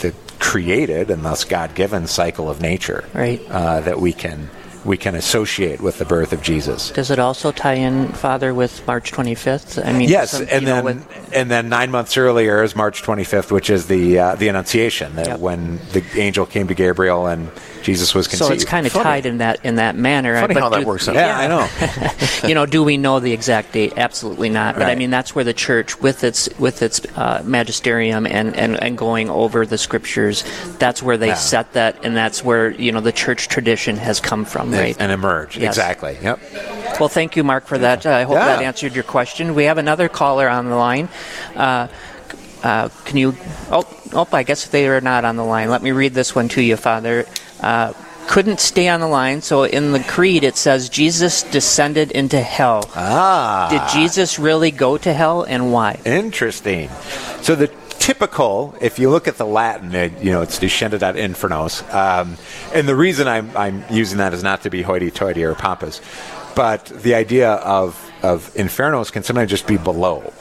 the, 0.00 0.08
the 0.08 0.14
created 0.38 1.10
and 1.10 1.24
thus 1.24 1.44
God-given 1.44 2.06
cycle 2.06 2.48
of 2.48 2.60
nature, 2.60 3.04
Right. 3.12 3.40
Uh, 3.48 3.80
that 3.80 4.00
we 4.00 4.12
can 4.12 4.48
we 4.84 4.96
can 4.96 5.14
associate 5.14 5.80
with 5.80 5.98
the 5.98 6.04
birth 6.04 6.32
of 6.32 6.42
Jesus. 6.42 6.90
Does 6.90 7.10
it 7.10 7.18
also 7.18 7.52
tie 7.52 7.74
in, 7.74 8.08
Father, 8.08 8.52
with 8.52 8.84
March 8.86 9.12
25th? 9.12 9.84
I 9.84 9.92
mean, 9.92 10.08
Yes, 10.08 10.32
some- 10.32 10.46
and 10.50 10.64
know, 10.64 10.82
then 10.82 11.04
and 11.32 11.50
then 11.50 11.68
nine 11.68 11.90
months 11.90 12.16
earlier 12.16 12.62
is 12.62 12.74
March 12.74 13.02
25th, 13.02 13.50
which 13.52 13.70
is 13.70 13.86
the 13.86 14.18
uh, 14.18 14.34
the 14.34 14.48
Annunciation, 14.48 15.14
that 15.16 15.26
Yep. 15.26 15.38
when 15.40 15.78
the 15.92 16.02
angel 16.16 16.46
came 16.46 16.66
to 16.68 16.74
Gabriel 16.74 17.26
and 17.26 17.50
Jesus 17.82 18.14
was 18.14 18.28
conceived. 18.28 18.48
so 18.48 18.52
it's 18.54 18.64
kind 18.64 18.86
of 18.86 18.92
Funny. 18.92 19.04
tied 19.04 19.26
in 19.26 19.38
that 19.38 19.64
in 19.64 19.76
that 19.76 19.96
manner. 19.96 20.40
Funny 20.40 20.54
but 20.54 20.62
how 20.62 20.68
that 20.70 20.84
works 20.84 21.08
out. 21.08 21.14
Yeah, 21.14 21.38
I 21.38 21.46
know. 21.48 22.48
you 22.48 22.54
know, 22.54 22.66
do 22.66 22.82
we 22.82 22.96
know 22.96 23.20
the 23.20 23.32
exact 23.32 23.72
date? 23.72 23.94
Absolutely 23.96 24.48
not. 24.48 24.74
But 24.74 24.84
I 24.84 24.94
mean, 24.94 25.10
that's 25.10 25.34
where 25.34 25.44
the 25.44 25.52
church, 25.54 26.00
with 26.00 26.24
its 26.24 26.48
with 26.58 26.82
its 26.82 27.00
uh, 27.16 27.42
magisterium 27.44 28.26
and, 28.26 28.56
and, 28.56 28.82
and 28.82 28.96
going 28.96 29.30
over 29.30 29.66
the 29.66 29.78
scriptures, 29.78 30.44
that's 30.78 31.02
where 31.02 31.16
they 31.16 31.28
Yeah. 31.28 31.34
set 31.34 31.72
that, 31.72 32.04
and 32.04 32.16
that's 32.16 32.44
where 32.44 32.70
you 32.70 32.92
know 32.92 33.00
the 33.00 33.12
church 33.12 33.48
tradition 33.48 33.96
has 33.96 34.20
come 34.20 34.44
from, 34.44 34.70
right? 34.72 34.96
and 34.98 35.10
emerge 35.12 35.56
Yes. 35.56 35.74
exactly. 35.76 36.16
Yep. 36.22 36.40
Well, 37.00 37.08
thank 37.08 37.36
you, 37.36 37.44
Mark, 37.44 37.66
for 37.66 37.78
that. 37.78 38.04
Uh, 38.06 38.10
I 38.10 38.22
hope 38.22 38.34
Yeah. 38.36 38.46
that 38.56 38.62
answered 38.62 38.94
your 38.94 39.04
question. 39.04 39.54
We 39.54 39.64
have 39.64 39.78
another 39.78 40.08
caller 40.08 40.48
on 40.48 40.68
the 40.68 40.76
line. 40.76 41.08
Uh, 41.56 41.88
uh, 42.62 42.88
can 43.04 43.16
you? 43.16 43.34
Oh, 43.70 43.84
oh, 44.12 44.28
I 44.32 44.42
guess 44.44 44.66
they 44.68 44.86
are 44.88 45.00
not 45.00 45.24
on 45.24 45.36
the 45.36 45.44
line. 45.44 45.68
Let 45.70 45.82
me 45.82 45.90
read 45.90 46.14
this 46.14 46.34
one 46.34 46.48
to 46.50 46.62
you, 46.62 46.76
Father. 46.76 47.26
Uh, 47.62 47.92
couldn't 48.28 48.60
stay 48.60 48.88
on 48.88 49.00
the 49.00 49.08
line, 49.08 49.42
so 49.42 49.64
in 49.64 49.92
the 49.92 50.00
creed 50.00 50.44
it 50.44 50.56
says 50.56 50.88
Jesus 50.88 51.42
descended 51.42 52.12
into 52.12 52.40
hell. 52.40 52.88
Ah, 52.94 53.68
Did 53.68 53.98
Jesus 54.00 54.38
really 54.38 54.70
go 54.70 54.96
to 54.96 55.12
hell, 55.12 55.42
and 55.42 55.72
why? 55.72 56.00
Interesting. 56.04 56.88
So 57.42 57.54
the 57.56 57.68
typical, 57.98 58.74
if 58.80 58.98
you 58.98 59.10
look 59.10 59.28
at 59.28 59.36
the 59.36 59.46
Latin, 59.46 59.94
it, 59.94 60.22
you 60.22 60.30
know, 60.30 60.42
it's 60.42 60.58
descended 60.58 61.02
ad 61.02 61.16
infernos. 61.16 61.82
Um, 61.92 62.36
and 62.74 62.88
the 62.88 62.96
reason 62.96 63.28
I'm, 63.28 63.54
I'm 63.56 63.84
using 63.90 64.18
that 64.18 64.34
is 64.34 64.42
not 64.42 64.62
to 64.62 64.70
be 64.70 64.82
hoity-toity 64.82 65.42
or 65.44 65.54
pompous, 65.54 66.00
but 66.54 66.86
the 66.86 67.14
idea 67.14 67.52
of, 67.52 67.96
of 68.22 68.52
infernos 68.54 69.12
can 69.12 69.22
sometimes 69.22 69.50
just 69.50 69.66
be 69.66 69.76
below, 69.78 70.32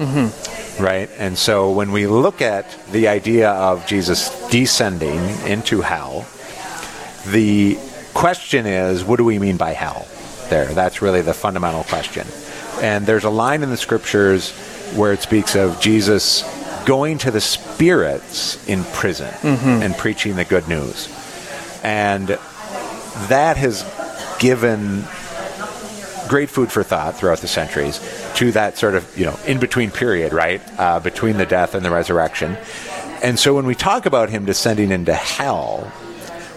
right? 0.79 1.10
And 1.17 1.38
so 1.38 1.71
when 1.71 1.91
we 1.91 2.07
look 2.07 2.41
at 2.41 2.65
the 2.91 3.07
idea 3.07 3.49
of 3.51 3.86
Jesus 3.86 4.29
descending 4.49 5.19
into 5.45 5.81
hell, 5.81 6.25
the 7.27 7.77
question 8.13 8.65
is, 8.65 9.03
what 9.03 9.17
do 9.17 9.25
we 9.25 9.39
mean 9.39 9.57
by 9.57 9.71
hell? 9.71 10.07
There, 10.49 10.65
that's 10.65 11.01
really 11.01 11.21
the 11.21 11.34
fundamental 11.34 11.84
question. 11.84 12.27
And 12.81 13.05
there's 13.05 13.23
a 13.23 13.29
line 13.29 13.63
in 13.63 13.69
the 13.69 13.77
scriptures 13.77 14.51
where 14.95 15.13
it 15.13 15.21
speaks 15.21 15.55
of 15.55 15.79
Jesus 15.79 16.43
going 16.86 17.19
to 17.19 17.31
the 17.31 17.41
spirits 17.41 18.67
in 18.67 18.84
prison 18.86 19.34
and 19.43 19.95
preaching 19.95 20.36
the 20.36 20.45
good 20.45 20.67
news. 20.67 21.07
And 21.84 22.27
that 23.29 23.57
has 23.57 23.84
given 24.39 25.05
great 26.27 26.49
food 26.49 26.71
for 26.71 26.81
thought 26.81 27.17
throughout 27.17 27.39
the 27.39 27.47
centuries 27.47 27.99
to 28.36 28.51
that 28.53 28.77
sort 28.77 28.95
of 28.95 29.17
you 29.17 29.25
know 29.25 29.38
in 29.45 29.60
between 29.60 29.91
period, 29.91 30.34
right, 30.34 30.62
uh, 30.79 30.99
between 30.99 31.38
the 31.38 31.45
death 31.45 31.75
and 31.75 31.86
the 31.86 31.91
resurrection. 31.91 32.57
And 33.21 33.38
so 33.38 33.53
when 33.53 33.65
we 33.65 33.75
talk 33.75 34.05
about 34.05 34.29
him 34.29 34.45
descending 34.45 34.91
into 34.91 35.13
hell, 35.13 35.91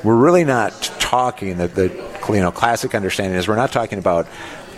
we're 0.05 0.17
really 0.17 0.45
not 0.45 0.71
talking 1.01 1.57
that 1.59 1.75
the 1.75 1.89
you 2.29 2.41
know 2.41 2.53
classic 2.53 2.95
understanding 2.95 3.39
is 3.39 3.49
we're 3.49 3.57
not 3.57 3.73
talking 3.73 3.99
about 3.99 4.27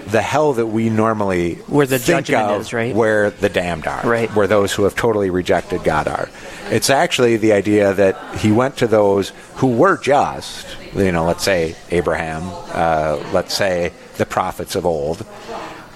the 0.07 0.23
hell 0.23 0.53
that 0.53 0.67
we 0.67 0.89
normally 0.89 1.57
Where 1.67 1.85
the 1.87 1.99
think 1.99 2.27
judgment 2.27 2.51
of 2.53 2.61
is, 2.61 2.73
right? 2.73 2.95
where 2.95 3.31
the 3.31 3.49
damned 3.49 3.87
are 3.89 4.07
Right. 4.09 4.33
where 4.37 4.47
those 4.47 4.73
who 4.73 4.85
have 4.85 4.95
totally 4.95 5.31
rejected 5.31 5.83
God 5.85 6.07
are 6.09 6.29
it's 6.71 6.91
actually 6.91 7.37
the 7.37 7.53
idea 7.53 7.93
that 7.95 8.37
he 8.39 8.53
went 8.53 8.77
to 8.79 8.87
those 8.87 9.31
who 9.57 9.69
were 9.77 9.97
just 9.99 10.67
you 10.95 11.11
know 11.13 11.25
let's 11.25 11.43
say 11.45 11.75
Abraham 11.91 12.43
uh, 12.73 13.23
let's 13.33 13.55
say 13.55 13.93
the 14.17 14.27
prophets 14.27 14.75
of 14.77 14.87
old 14.87 15.27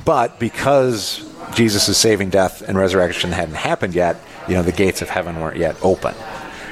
but 0.04 0.38
because 0.40 1.26
Jesus' 1.54 1.96
saving 1.98 2.30
death 2.30 2.62
and 2.62 2.78
resurrection 2.78 3.32
hadn't 3.32 3.56
happened 3.56 3.94
yet, 3.94 4.16
you 4.48 4.54
know, 4.54 4.62
the 4.62 4.72
gates 4.72 5.02
of 5.02 5.10
heaven 5.10 5.40
weren't 5.40 5.56
yet 5.56 5.76
open. 5.82 6.14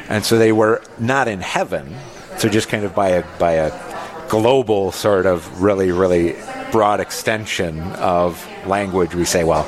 And 0.09 0.25
so 0.25 0.39
they 0.39 0.53
were 0.53 0.83
not 0.99 1.27
in 1.29 1.41
heaven. 1.41 1.95
So 2.39 2.49
just 2.49 2.69
kind 2.69 2.85
of 2.85 2.95
by 2.95 3.09
a 3.09 3.39
by 3.39 3.53
a 3.53 4.29
global 4.29 4.93
sort 4.93 5.27
of 5.27 5.61
really, 5.61 5.91
really 5.91 6.37
broad 6.71 7.01
extension 7.01 7.81
of 7.95 8.47
language, 8.67 9.15
we 9.15 9.25
say, 9.25 9.43
well, 9.43 9.67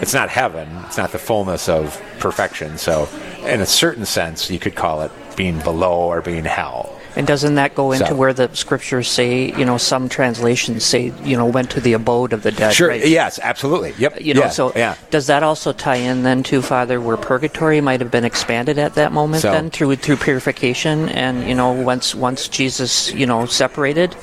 it's 0.00 0.14
not 0.14 0.28
heaven, 0.28 0.68
it's 0.86 0.98
not 0.98 1.10
the 1.10 1.18
fullness 1.18 1.68
of 1.68 2.00
perfection. 2.18 2.78
So 2.78 3.08
in 3.44 3.60
a 3.60 3.66
certain 3.66 4.06
sense 4.06 4.50
you 4.50 4.58
could 4.58 4.74
call 4.76 5.02
it 5.02 5.10
being 5.36 5.58
below 5.60 5.94
or 5.94 6.22
being 6.22 6.44
hell. 6.44 6.96
And 7.14 7.26
doesn't 7.26 7.56
that 7.56 7.74
go 7.74 7.92
into 7.92 8.06
So- 8.06 8.14
where 8.14 8.32
the 8.32 8.48
scriptures 8.54 9.08
say, 9.08 9.52
you 9.52 9.64
know, 9.64 9.76
some 9.76 10.08
translations 10.08 10.84
say, 10.84 11.12
you 11.22 11.36
know, 11.36 11.46
went 11.46 11.70
to 11.70 11.80
the 11.80 11.92
abode 11.92 12.32
of 12.32 12.42
the 12.42 12.52
dead? 12.52 12.72
Sure. 12.74 12.88
right? 12.88 13.06
Yes, 13.06 13.38
absolutely. 13.42 13.94
Yep. 13.98 14.20
You 14.22 14.34
know, 14.34 14.42
yeah, 14.42 14.48
so 14.48 14.72
yeah. 14.74 14.94
does 15.10 15.26
that 15.26 15.42
also 15.42 15.72
tie 15.72 15.96
in 15.96 16.22
then 16.22 16.42
to 16.44 16.62
Father, 16.62 17.00
where 17.00 17.16
purgatory 17.18 17.80
might 17.80 18.00
have 18.00 18.10
been 18.10 18.24
expanded 18.24 18.78
at 18.78 18.94
that 18.94 19.12
moment, 19.12 19.42
So- 19.42 19.52
then 19.52 19.68
through 19.70 19.96
through 19.96 20.16
purification, 20.16 21.08
and 21.10 21.46
you 21.46 21.54
know, 21.54 21.72
once 21.72 22.14
once 22.14 22.48
Jesus, 22.48 23.12
you 23.12 23.26
know, 23.26 23.44
separated, 23.46 24.16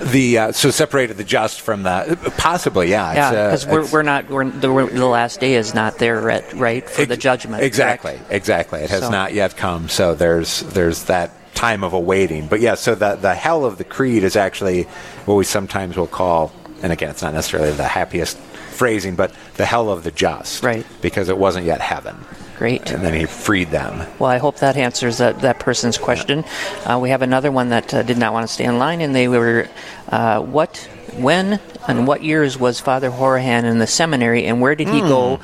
The 0.00 0.38
uh, 0.38 0.52
so 0.52 0.70
separated 0.70 1.16
the 1.16 1.24
just 1.24 1.60
from 1.60 1.82
the 1.82 2.16
possibly 2.36 2.88
yeah 2.90 3.12
yeah, 3.14 3.28
it's, 3.30 3.36
uh, 3.36 3.66
because 3.66 3.66
we're, 3.66 3.98
we're 3.98 4.02
not 4.04 4.28
we're, 4.30 4.44
the, 4.48 4.72
we're, 4.72 4.86
the 4.86 5.06
last 5.06 5.40
day 5.40 5.54
is 5.54 5.74
not 5.74 5.98
there 5.98 6.30
at 6.30 6.52
right 6.54 6.88
for 6.88 7.04
the 7.04 7.16
judgment. 7.16 7.64
exactly 7.64 8.12
correct? 8.12 8.30
exactly 8.32 8.80
it 8.80 8.90
has 8.90 9.02
So- 9.02 9.10
not 9.10 9.34
yet 9.34 9.56
come 9.56 9.88
so 9.88 10.14
there's 10.14 10.60
there's 10.60 11.04
that 11.04 11.30
time 11.58 11.82
of 11.82 11.92
awaiting 11.92 12.46
but 12.46 12.60
yeah 12.60 12.74
so 12.74 12.94
the 12.94 13.16
the 13.16 13.34
hell 13.34 13.64
of 13.64 13.78
the 13.78 13.84
creed 13.84 14.22
is 14.22 14.36
actually 14.36 14.84
what 15.26 15.34
we 15.34 15.44
sometimes 15.44 15.96
will 15.96 16.06
call 16.06 16.52
and 16.82 16.92
again, 16.92 17.10
it's 17.10 17.22
not 17.22 17.34
necessarily 17.34 17.72
the 17.72 17.84
happiest 17.84 18.36
phrasing, 18.36 19.16
but 19.16 19.32
the 19.56 19.64
hell 19.66 19.90
of 19.90 20.04
the 20.04 20.10
just, 20.10 20.62
Right. 20.62 20.86
Because 21.00 21.28
it 21.28 21.36
wasn't 21.36 21.66
yet 21.66 21.80
heaven, 21.80 22.16
Great. 22.56 22.90
and 22.90 23.04
then 23.04 23.14
he 23.14 23.24
freed 23.26 23.70
them. 23.70 24.06
Well, 24.18 24.30
I 24.30 24.38
hope 24.38 24.58
that 24.58 24.76
answers 24.76 25.18
that, 25.18 25.40
that 25.40 25.58
person's 25.58 25.98
question. 25.98 26.44
Uh, 26.84 26.98
we 27.00 27.10
have 27.10 27.22
another 27.22 27.50
one 27.50 27.70
that 27.70 27.92
uh, 27.92 28.02
did 28.02 28.18
not 28.18 28.32
want 28.32 28.46
to 28.46 28.52
stay 28.52 28.64
in 28.64 28.78
line, 28.78 29.00
and 29.00 29.14
they 29.14 29.26
were, 29.26 29.68
uh, 30.10 30.40
what, 30.40 30.88
when, 31.14 31.60
and 31.86 32.06
what 32.06 32.22
years 32.22 32.58
was 32.58 32.80
Father 32.80 33.10
Horahan 33.10 33.64
in 33.64 33.78
the 33.78 33.86
seminary, 33.86 34.44
and 34.46 34.60
where 34.60 34.74
did 34.74 34.88
he 34.88 35.00
go 35.00 35.40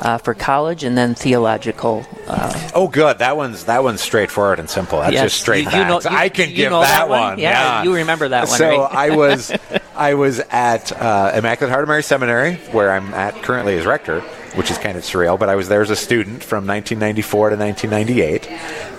uh, 0.00 0.18
for 0.18 0.34
college 0.34 0.84
and 0.84 0.96
then 0.96 1.14
theological? 1.14 2.06
Uh, 2.26 2.70
Oh, 2.74 2.88
good. 2.88 3.18
That 3.18 3.36
one's 3.36 3.64
that 3.64 3.82
one's 3.82 4.00
straightforward 4.00 4.58
and 4.60 4.68
simple. 4.70 5.00
That's 5.00 5.12
Yes, 5.12 5.24
just 5.24 5.40
straight 5.40 5.64
you- 5.64 5.78
you 5.78 5.84
know- 5.84 6.00
you- 6.00 6.08
I 6.16 6.28
can 6.28 6.54
give 6.54 6.70
that, 6.70 6.80
that 6.82 7.08
one? 7.08 7.20
one. 7.20 7.38
Yeah, 7.38 7.82
you 7.82 7.94
remember 7.94 8.28
that 8.28 8.48
one, 8.48 8.58
So 8.58 8.82
right? 8.84 8.94
I 8.94 9.10
was 9.16 9.52
I 9.96 10.14
was 10.14 10.38
at 10.50 10.92
uh, 10.92 11.32
Immaculate 11.34 11.70
Heart 11.72 11.82
of 11.84 11.88
Mary 11.88 12.02
Seminary, 12.02 12.54
where 12.72 12.92
I'm 12.92 13.12
at 13.14 13.42
currently 13.42 13.76
as 13.76 13.84
rector, 13.86 14.22
which 14.54 14.70
is 14.70 14.78
kind 14.78 14.96
of 14.96 15.04
surreal. 15.04 15.38
But 15.38 15.48
I 15.48 15.56
was 15.56 15.68
there 15.68 15.82
as 15.82 15.90
a 15.90 15.96
student 15.96 16.42
from 16.42 16.66
1994 16.66 17.50
to 17.50 17.56
1998, 17.56 18.50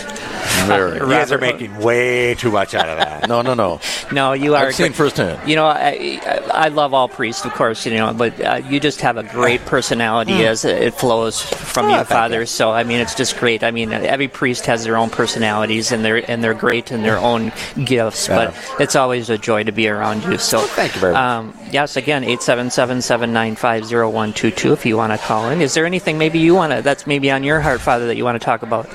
Very. 0.68 1.00
You 1.00 1.08
guys 1.10 1.32
are 1.32 1.38
making 1.38 1.76
way 1.80 2.36
too 2.36 2.52
much 2.52 2.74
out 2.76 2.88
of 2.88 2.98
that. 2.98 3.05
No, 3.28 3.42
no, 3.42 3.54
no. 3.54 3.80
No, 4.12 4.34
you 4.34 4.56
are. 4.56 4.68
I've 4.68 4.76
seen 4.76 4.94
firsthand. 4.94 5.50
You 5.50 5.56
know, 5.56 5.66
I, 5.66 6.20
I 6.54 6.68
love 6.70 6.94
all 6.94 7.08
priests, 7.10 7.44
of 7.46 7.54
course. 7.54 7.86
You 7.86 7.96
know, 7.96 8.14
but 8.14 8.40
uh, 8.40 8.62
you 8.70 8.80
just 8.80 9.02
have 9.02 9.18
a 9.18 9.24
great 9.24 9.62
personality 9.66 10.46
as 10.46 10.64
it 10.66 10.94
flows 10.94 11.42
from 11.42 11.86
Oh, 11.88 11.98
you, 12.00 12.04
Father. 12.06 12.46
So 12.46 12.72
I 12.72 12.84
mean, 12.84 13.00
it's 13.00 13.16
just 13.16 13.38
great. 13.38 13.64
I 13.64 13.72
mean, 13.72 13.92
every 13.92 14.28
priest 14.28 14.66
has 14.68 14.84
their 14.84 14.98
own 14.98 15.10
personalities, 15.10 15.92
and 15.92 16.04
they're 16.06 16.30
and 16.30 16.44
they're 16.44 16.54
great 16.54 16.92
in 16.92 17.02
their 17.04 17.18
own 17.18 17.52
gifts. 17.84 18.28
But 18.28 18.54
it's 18.80 18.96
always 18.96 19.30
a 19.30 19.38
joy 19.38 19.64
to 19.64 19.72
be 19.72 19.88
around 19.88 20.24
you. 20.24 20.38
So 20.38 20.60
thank 20.60 20.94
you 20.96 21.02
very 21.02 21.14
much. 21.14 21.22
Um, 21.22 21.58
yes, 21.72 21.96
again, 21.98 22.24
eight 22.24 22.42
seven 22.42 22.70
seven 22.70 23.02
seven 23.02 23.34
nine 23.34 23.56
five 23.56 23.86
zero 23.86 24.10
one 24.10 24.34
two 24.34 24.52
two. 24.52 24.74
If 24.74 24.86
you 24.86 24.98
want 24.98 25.14
to 25.14 25.18
call 25.18 25.50
in, 25.50 25.62
is 25.62 25.74
there 25.74 25.86
anything 25.86 26.18
maybe 26.18 26.40
you 26.40 26.54
want 26.56 26.74
to 26.74 26.82
that's 26.82 27.08
maybe 27.08 27.32
on 27.32 27.44
your 27.44 27.60
heart, 27.62 27.82
Father, 27.82 28.08
that 28.08 28.16
you 28.18 28.24
want 28.24 28.40
to 28.40 28.46
talk 28.46 28.62
about? 28.62 28.88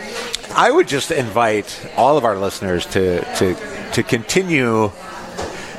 I 0.55 0.71
would 0.71 0.89
just 0.89 1.11
invite 1.11 1.89
all 1.97 2.17
of 2.19 2.25
our 2.25 2.37
listeners 2.37 2.87
to 2.87 3.21
to 3.37 3.55
to 3.93 4.03
continue 4.11 4.91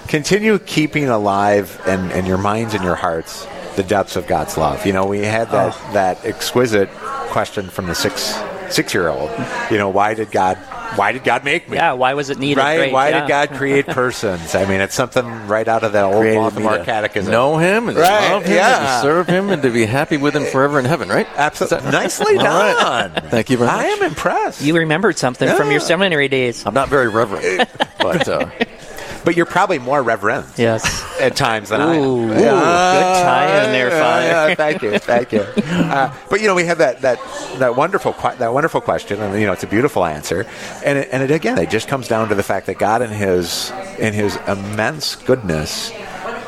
continue 0.08 0.58
keeping 0.60 1.08
alive 1.10 1.80
in, 1.86 2.12
in 2.12 2.26
your 2.26 2.38
minds 2.38 2.74
and 2.74 2.84
your 2.84 2.96
hearts 2.96 3.46
the 3.76 3.84
depths 3.84 4.15
of 4.17 4.28
God's 4.28 4.58
love. 4.58 4.86
You 4.86 4.91
know, 4.94 5.06
we 5.06 5.20
had 5.20 5.50
that 5.52 5.74
Oh. 5.78 5.94
that 5.94 6.26
exquisite 6.26 6.89
question 7.30 7.70
from 7.70 7.88
the 7.88 7.96
six 7.96 8.36
six 8.70 8.94
year 8.94 9.10
old. 9.10 9.30
You 9.70 9.78
know, 9.78 9.89
why 9.89 10.13
did 10.13 10.32
God 10.32 10.58
why 10.98 11.13
did 11.13 11.24
God 11.24 11.46
make 11.46 11.70
me? 11.70 11.78
Yeah, 11.78 11.94
why 11.94 12.15
was 12.15 12.30
it 12.30 12.38
needed? 12.38 12.60
Right? 12.60 12.76
Great, 12.76 12.91
Why 12.91 13.10
yeah. 13.10 13.22
did 13.22 13.30
God 13.30 13.50
create 13.52 13.86
persons? 14.02 14.54
I 14.56 14.65
mean, 14.65 14.82
it's 14.82 14.94
something 14.94 15.26
right 15.48 15.65
out 15.65 15.84
of 15.86 15.94
that 15.94 16.04
old 16.04 16.17
Created 16.20 16.39
Baltimore 16.41 16.84
Catechism. 16.84 17.32
Know 17.32 17.58
him 17.58 17.88
and 17.88 17.98
Right, 17.98 18.30
love 18.30 18.44
him 18.44 18.52
and 18.52 18.56
yeah. 18.56 18.96
to 18.98 19.02
serve 19.02 19.26
him 19.28 19.52
and 19.52 19.62
to 19.62 19.70
be 19.70 19.86
happy 19.86 20.17
with 20.17 20.36
him 20.36 20.44
forever 20.44 20.80
in 20.80 20.84
heaven, 20.86 21.08
right? 21.08 21.28
Absolutely. 21.38 21.91
Nicely 21.91 22.36
All 22.38 22.44
right. 22.44 23.13
done. 23.13 23.30
Thank 23.30 23.50
you 23.50 23.56
very 23.56 23.72
much. 23.72 23.80
I 23.80 23.86
am 23.88 24.02
impressed. 24.04 24.62
You 24.62 24.76
remembered 24.76 25.17
something 25.17 25.48
from 25.56 25.72
your 25.72 25.80
seminary 25.80 26.28
days. 26.28 26.65
I'm 26.65 26.74
not 26.74 26.89
very 26.89 27.08
reverent, 27.08 27.70
but 28.02 28.28
uh, 28.28 28.50
but 29.26 29.36
you're 29.36 29.46
probably 29.46 29.80
more 29.80 30.02
reverent. 30.02 30.48
Yes. 30.58 30.84
at 31.20 31.36
times 31.36 31.70
than 31.70 31.82
I 31.82 31.96
am. 31.96 32.04
Ooh, 32.04 32.28
good 32.28 32.44
tie 32.44 33.66
in 33.66 33.72
there, 33.72 33.92
Father. 33.92 34.26
yeah, 34.26 34.56
thank 34.56 34.82
you, 34.82 34.98
thank 34.98 35.32
you. 35.32 35.46
Uh, 35.92 36.14
but 36.30 36.40
you 36.40 36.48
know, 36.48 36.56
we 36.56 36.64
have 36.64 36.78
that 36.78 37.02
that 37.02 37.20
that 37.58 37.76
wonderful 37.76 38.14
that 38.38 38.54
wonderful 38.54 38.80
question, 38.80 39.22
and 39.22 39.38
you 39.38 39.46
know, 39.46 39.52
it's 39.52 39.64
a 39.64 39.68
beautiful 39.68 40.06
answer, 40.06 40.46
and 40.86 41.00
it, 41.00 41.10
and 41.12 41.22
it 41.22 41.32
again, 41.32 41.58
it 41.58 41.70
just 41.70 41.90
comes 41.90 42.08
down 42.08 42.30
to 42.30 42.36
the 42.36 42.44
fact 42.44 42.68
that 42.68 42.78
God, 42.78 43.02
in 43.02 43.10
His 43.10 43.72
in 44.00 44.14
His 44.14 44.38
immense 44.48 45.16
goodness, 45.16 45.92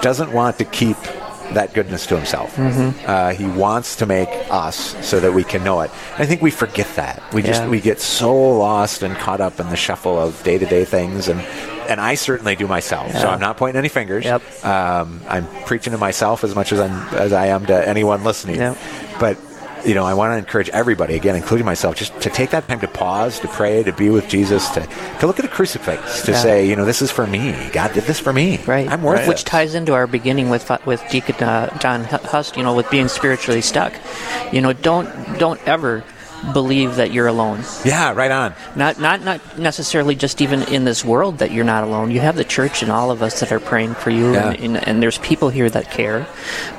doesn't 0.02 0.32
want 0.32 0.58
to 0.60 0.66
keep 0.66 0.96
that 1.54 1.74
goodness 1.74 2.06
to 2.08 2.16
himself. 2.16 2.56
Mm-hmm. 2.56 3.06
Uh, 3.06 3.34
he 3.34 3.46
wants 3.46 3.98
to 3.98 4.06
make 4.06 4.30
us 4.50 4.96
so 5.06 5.20
that 5.20 5.34
we 5.34 5.44
can 5.44 5.64
know 5.64 5.82
it. 5.82 5.92
And 6.14 6.24
I 6.24 6.26
think 6.26 6.42
we 6.42 6.52
forget 6.52 6.88
that. 6.96 7.22
We 7.34 7.42
just 7.42 7.66
we 7.68 7.80
get 7.82 8.00
so 8.00 8.34
lost 8.58 9.04
and 9.04 9.16
caught 9.18 9.42
up 9.42 9.60
in 9.60 9.70
the 9.70 9.76
shuffle 9.76 10.20
of 10.20 10.42
day 10.44 10.58
to 10.58 10.66
day 10.66 10.86
things, 10.86 11.28
and 11.28 11.40
and 11.90 12.00
I 12.00 12.16
certainly 12.16 12.56
do 12.56 12.68
myself. 12.68 13.12
So 13.14 13.28
I'm 13.28 13.40
not 13.40 13.58
pointing 13.58 13.78
any 13.78 13.90
fingers. 13.90 14.26
Yep. 14.26 14.66
Um, 14.66 15.22
I'm 15.28 15.48
preaching 15.66 15.92
to 15.92 16.00
myself 16.00 16.44
as 16.44 16.56
much 16.56 16.72
as 16.72 16.80
I'm 16.80 17.16
as 17.16 17.34
I 17.34 17.48
am 17.48 17.66
to 17.68 17.88
anyone 17.88 18.24
listening. 18.24 18.58
Yep. 18.58 18.78
But 19.20 19.38
you 19.86 19.94
know, 19.96 20.06
I 20.06 20.14
want 20.14 20.34
to 20.34 20.38
encourage 20.38 20.70
everybody, 20.70 21.16
again, 21.16 21.36
including 21.36 21.66
myself, 21.66 21.96
just 21.96 22.20
to 22.22 22.30
take 22.30 22.52
that 22.52 22.68
time 22.68 22.80
to 22.80 22.88
pause, 22.88 23.40
to 23.42 23.48
pray, 23.48 23.84
to 23.84 23.92
be 23.92 24.10
with 24.10 24.28
Jesus, 24.30 24.70
to, 24.72 24.82
to 25.20 25.28
look 25.28 25.40
at 25.40 25.44
the 25.44 25.50
crucifix, 25.52 26.24
to 26.24 26.32
Yeah. 26.32 26.38
say, 26.38 26.68
you 26.68 26.76
know, 26.76 26.86
this 26.86 27.02
is 27.02 27.12
for 27.12 27.28
me. 27.28 27.54
God 27.72 27.94
did 27.94 28.04
this 28.04 28.20
for 28.20 28.32
me. 28.34 28.60
Right. 28.66 28.90
I'm 28.90 29.04
worth 29.04 29.28
Which 29.28 29.42
it. 29.42 29.46
ties 29.46 29.76
into 29.76 29.94
our 29.94 30.08
beginning 30.08 30.50
with 30.50 30.70
with 30.86 31.04
Deacon 31.12 31.36
uh, 31.44 31.78
John 31.80 32.04
Hust, 32.06 32.56
you 32.58 32.64
know, 32.64 32.74
with 32.74 32.90
being 32.90 33.08
spiritually 33.08 33.62
stuck. 33.62 33.94
You 34.52 34.62
know, 34.62 34.74
don't 34.74 35.08
don't 35.40 35.60
ever 35.68 36.04
believe 36.52 36.96
that 36.98 37.12
you're 37.14 37.28
alone. 37.28 37.64
Yeah, 37.86 38.14
right 38.14 38.32
on. 38.32 38.54
Not 38.76 39.00
not 39.00 39.22
not 39.24 39.58
necessarily 39.58 40.16
just 40.16 40.42
even 40.42 40.64
in 40.64 40.84
this 40.84 41.06
world 41.06 41.38
that 41.38 41.52
you're 41.52 41.64
not 41.66 41.84
alone. 41.84 42.12
You 42.12 42.20
have 42.20 42.36
the 42.36 42.44
church 42.44 42.82
and 42.84 42.92
all 42.92 43.12
of 43.12 43.22
us 43.24 43.40
that 43.40 43.52
are 43.52 43.60
praying 43.60 43.94
for 43.96 44.10
you, 44.10 44.34
Yeah. 44.34 44.50
and, 44.52 44.60
and, 44.78 44.88
and 44.88 45.02
there's 45.04 45.18
people 45.20 45.50
here 45.50 45.70
that 45.70 45.92
care. 45.92 46.28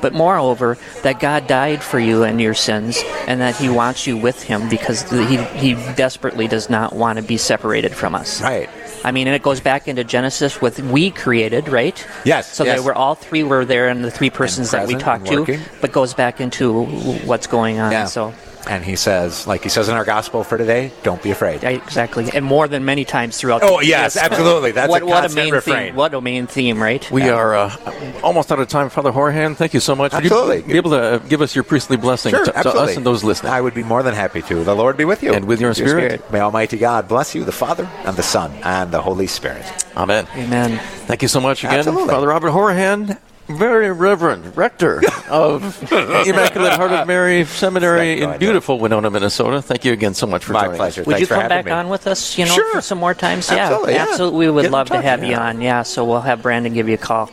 But 0.01 0.13
moreover, 0.13 0.77
that 1.03 1.19
God 1.19 1.47
died 1.47 1.81
for 1.81 1.99
you 1.99 2.23
and 2.23 2.39
your 2.39 2.53
sins, 2.53 3.01
and 3.27 3.41
that 3.41 3.55
He 3.55 3.69
wants 3.69 4.05
you 4.05 4.17
with 4.17 4.43
Him 4.43 4.69
because 4.69 5.09
He 5.09 5.37
He 5.37 5.73
desperately 5.95 6.47
does 6.47 6.69
not 6.69 6.93
want 6.93 7.17
to 7.17 7.23
be 7.23 7.37
separated 7.37 7.93
from 7.95 8.13
us. 8.15 8.41
Right. 8.41 8.69
I 9.03 9.11
mean, 9.11 9.27
and 9.27 9.35
it 9.35 9.43
goes 9.43 9.59
back 9.59 9.87
into 9.87 10.03
Genesis 10.03 10.59
with 10.61 10.79
we 10.79 11.11
created, 11.11 11.67
right? 11.69 11.95
Yes, 12.25 12.51
So 12.51 12.63
yes. 12.63 12.79
they 12.79 12.83
were 12.85 12.95
all 12.95 13.13
three 13.13 13.43
were 13.43 13.63
there, 13.63 13.87
and 13.87 14.03
the 14.03 14.09
three 14.09 14.31
persons 14.31 14.71
that 14.71 14.87
we 14.87 14.95
talked 14.95 15.27
to, 15.27 15.59
but 15.79 15.91
goes 15.91 16.13
back 16.15 16.41
into 16.41 16.85
what's 17.25 17.45
going 17.45 17.79
on. 17.79 17.91
Yeah. 17.91 18.05
So 18.05 18.33
And 18.67 18.83
he 18.83 18.95
says, 18.95 19.45
like 19.47 19.63
he 19.63 19.69
says 19.69 19.89
in 19.89 19.95
our 19.95 20.05
gospel 20.05 20.43
for 20.43 20.57
today, 20.57 20.91
don't 21.03 21.21
be 21.21 21.31
afraid. 21.31 21.61
yeah, 21.63 21.69
exactly, 21.69 22.29
and 22.33 22.43
more 22.43 22.67
than 22.67 22.83
many 22.85 23.05
times 23.05 23.37
throughout. 23.37 23.61
Oh, 23.63 23.79
the- 23.79 23.85
yes, 23.85 24.17
absolutely. 24.17 24.71
That's 24.71 24.89
what, 24.89 25.03
a 25.03 25.05
what 25.05 25.21
constant 25.21 25.45
main 25.45 25.53
refrain. 25.53 25.87
theme. 25.87 25.95
What 25.95 26.13
a 26.13 26.21
main 26.21 26.47
theme, 26.47 26.81
right? 26.81 27.09
we 27.11 27.29
are 27.29 27.55
uh, 27.55 28.19
almost 28.23 28.51
out 28.51 28.59
of 28.59 28.67
time. 28.67 28.89
Father 28.89 29.11
Horahan, 29.11 29.55
thank 29.55 29.73
you 29.73 29.79
so 29.79 29.95
much. 29.95 30.13
Would 30.13 30.23
you 30.23 30.29
Absolutely. 30.31 30.61
be 30.73 30.77
able 30.77 30.91
to 30.91 30.97
uh, 31.01 31.17
give 31.19 31.41
us 31.41 31.53
your 31.55 31.63
priestly 31.63 31.97
blessing 31.97 32.31
Sure, 32.31 32.45
to, 32.45 32.51
to 32.51 32.69
us 32.69 32.97
and 32.97 33.05
those 33.05 33.23
listening? 33.23 33.51
I 33.51 33.61
would 33.61 33.73
be 33.73 33.83
more 33.83 34.01
than 34.03 34.13
happy 34.15 34.41
to. 34.43 34.63
The 34.63 34.75
Lord 34.75 34.97
be 34.97 35.05
with 35.05 35.21
you. 35.21 35.33
And 35.33 35.45
with 35.45 35.61
your 35.61 35.73
spirit. 35.73 36.31
May 36.31 36.39
Almighty 36.39 36.77
God 36.77 37.07
bless 37.07 37.35
you, 37.35 37.43
the 37.43 37.51
Father, 37.51 37.87
and 38.03 38.15
the 38.17 38.23
Son, 38.23 38.51
and 38.63 38.91
the 38.91 39.01
Holy 39.01 39.27
Spirit. 39.27 39.65
Amen. 39.95 40.27
Amen. 40.35 40.79
Thank 41.05 41.21
you 41.21 41.27
so 41.27 41.39
much 41.39 41.63
again, 41.63 41.79
Absolutely. 41.79 42.09
Father 42.09 42.27
Robert 42.27 42.49
Horahan, 42.51 43.19
very 43.47 43.91
reverend 43.91 44.55
rector 44.57 45.01
of 45.29 45.61
Immaculate 45.91 46.73
Heart 46.73 46.91
of 46.91 47.07
Mary 47.07 47.45
Seminary 47.45 47.99
Thank 48.15 48.21
in 48.21 48.29
God. 48.31 48.39
beautiful 48.39 48.79
Winona, 48.79 49.09
Minnesota. 49.11 49.61
Thank 49.61 49.85
you 49.85 49.93
again 49.93 50.13
so 50.13 50.25
much 50.27 50.43
for 50.45 50.53
My 50.53 50.63
joining 50.65 50.77
pleasure. 50.77 51.01
us. 51.01 51.07
Would 51.07 51.13
Thanks 51.17 51.29
you 51.29 51.35
come 51.35 51.47
back 51.49 51.65
me. 51.65 51.71
on 51.71 51.89
with 51.89 52.07
us? 52.07 52.37
You 52.37 52.45
know, 52.45 52.53
Sure. 52.53 52.73
for 52.73 52.81
some 52.81 52.97
more 52.97 53.13
times. 53.13 53.49
Yeah, 53.49 53.65
Absolutely, 53.67 53.93
yeah. 53.93 54.05
absolutely. 54.09 54.39
We 54.47 54.51
would 54.51 54.61
Get 54.63 54.71
love 54.71 54.87
to 54.89 55.01
have 55.01 55.23
you 55.23 55.35
on. 55.35 55.61
Yeah, 55.61 55.83
so 55.83 56.05
we'll 56.05 56.21
have 56.21 56.41
Brandon 56.41 56.73
give 56.73 56.87
you 56.87 56.95
a 56.95 56.97
call. 56.97 57.29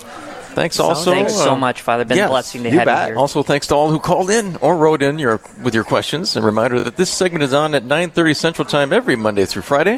Thanks 0.55 0.79
also. 0.79 1.13
Thanks 1.13 1.33
so 1.35 1.53
uh, 1.53 1.57
much, 1.57 1.81
Father. 1.81 2.05
Been 2.05 2.19
yes, 2.19 2.27
a 2.27 2.31
blessing 2.31 2.63
to 2.65 2.69
you 2.71 2.79
have 2.79 2.85
bet. 2.85 3.01
you 3.09 3.13
here. 3.15 3.19
Also, 3.19 3.43
thanks 3.43 3.67
to 3.69 3.75
all 3.75 3.89
who 3.91 3.99
called 3.99 4.29
in 4.31 4.57
or 4.57 4.77
wrote 4.77 5.01
in 5.03 5.19
your 5.19 5.41
with 5.63 5.75
your 5.75 5.85
questions. 5.85 6.37
And 6.37 6.45
reminder 6.45 6.83
that 6.85 6.97
this 6.97 7.11
segment 7.11 7.43
is 7.43 7.55
on 7.55 7.75
at 7.75 7.85
9:30 7.85 8.37
Central 8.37 8.67
Time 8.67 8.93
every 8.93 9.17
Monday 9.17 9.47
through 9.47 9.63
Friday. 9.63 9.91